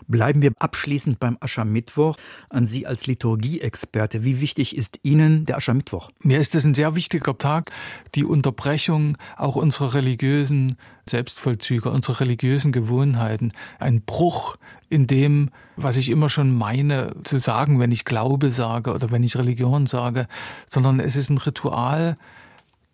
Bleiben 0.08 0.42
wir 0.42 0.54
abschließend 0.58 1.20
beim 1.20 1.38
Aschermittwoch. 1.40 2.18
An 2.50 2.66
Sie 2.66 2.88
als 2.88 3.06
Liturgieexperte, 3.06 4.24
wie 4.24 4.42
wichtig 4.42 4.76
ist 4.76 5.00
Ihnen 5.04 5.46
der 5.46 5.58
Aschermittwoch? 5.58 6.10
Mir 6.20 6.40
ist 6.40 6.56
es 6.56 6.66
ein 6.66 6.74
sehr 6.74 6.96
wichtiger 6.96 7.38
Tag, 7.38 7.70
die 8.16 8.26
Unterbrechung 8.26 9.20
auch 9.36 9.56
unserer 9.56 9.94
religiösen 9.94 10.78
Selbstvollzüge, 11.08 11.90
unserer 11.90 12.22
religiösen 12.22 12.72
Gewohnheiten. 12.72 13.52
Ein 13.80 14.02
Bruch 14.02 14.58
in 14.90 15.08
dem, 15.08 15.50
was 15.76 15.98
ich 15.98 16.10
immer 16.10 16.30
schon 16.30 16.56
meine 16.56 17.16
zu 17.24 17.40
sagen, 17.40 17.80
wenn 17.80 17.92
ich 17.92 18.06
Glaube 18.06 18.52
sage 18.52 18.94
oder 18.94 19.12
wenn 19.12 19.24
ich 19.24 19.38
Religion 19.38 19.86
sage, 19.86 20.28
sondern 20.70 21.00
es 21.00 21.16
ist 21.16 21.30
ein 21.30 21.38
Ritual, 21.38 22.18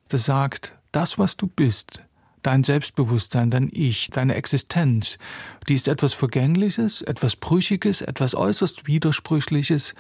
das 0.10 0.26
sagt, 0.26 0.78
das, 0.91 1.17
was 1.17 1.38
du 1.38 1.47
bist, 1.47 2.04
dein 2.43 2.63
Selbstbewusstsein, 2.63 3.49
dein 3.49 3.69
Ich, 3.71 4.10
deine 4.10 4.36
Existenz, 4.36 5.17
die 5.67 5.73
ist 5.73 5.88
etwas 5.88 6.13
Vergängliches, 6.13 7.01
etwas 7.01 7.36
Brüchiges, 7.36 8.01
etwas 8.01 8.36
äußerst 8.36 8.88
Widersprüchliches, 8.88 9.95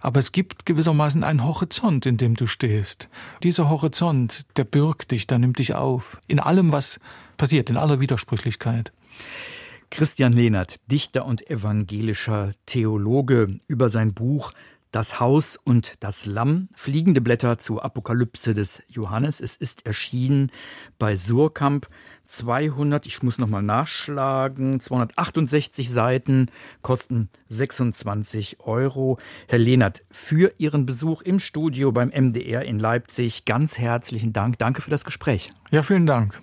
aber 0.00 0.20
es 0.20 0.32
gibt 0.32 0.64
gewissermaßen 0.64 1.24
einen 1.24 1.44
Horizont, 1.44 2.06
in 2.06 2.16
dem 2.16 2.34
du 2.34 2.46
stehst. 2.46 3.08
Dieser 3.42 3.68
Horizont, 3.68 4.46
der 4.56 4.64
birgt 4.64 5.10
dich, 5.10 5.26
der 5.26 5.38
nimmt 5.38 5.58
dich 5.58 5.74
auf, 5.74 6.20
in 6.26 6.40
allem, 6.40 6.72
was 6.72 7.00
passiert, 7.36 7.68
in 7.70 7.76
aller 7.76 8.00
Widersprüchlichkeit. 8.00 8.92
Christian 9.90 10.32
Lehnert, 10.32 10.76
Dichter 10.90 11.24
und 11.24 11.50
evangelischer 11.50 12.52
Theologe, 12.66 13.58
über 13.68 13.88
sein 13.88 14.12
Buch 14.12 14.52
Das 14.90 15.20
Haus 15.20 15.56
und 15.56 15.94
das 16.00 16.24
Lamm, 16.24 16.68
fliegende 16.74 17.20
Blätter 17.20 17.58
zur 17.58 17.84
Apokalypse 17.84 18.54
des 18.54 18.82
Johannes. 18.88 19.40
Es 19.40 19.56
ist 19.56 19.84
erschienen 19.86 20.50
bei 20.98 21.16
Surkamp. 21.16 21.88
200, 22.24 23.06
ich 23.06 23.22
muss 23.22 23.38
nochmal 23.38 23.62
nachschlagen, 23.62 24.80
268 24.80 25.90
Seiten, 25.90 26.50
kosten 26.82 27.30
26 27.48 28.60
Euro. 28.60 29.18
Herr 29.46 29.58
Lehnert, 29.58 30.04
für 30.10 30.52
Ihren 30.58 30.84
Besuch 30.84 31.22
im 31.22 31.38
Studio 31.38 31.90
beim 31.90 32.08
MDR 32.08 32.64
in 32.64 32.78
Leipzig 32.78 33.46
ganz 33.46 33.78
herzlichen 33.78 34.32
Dank. 34.32 34.58
Danke 34.58 34.82
für 34.82 34.90
das 34.90 35.04
Gespräch. 35.04 35.50
Ja, 35.70 35.82
vielen 35.82 36.06
Dank. 36.06 36.42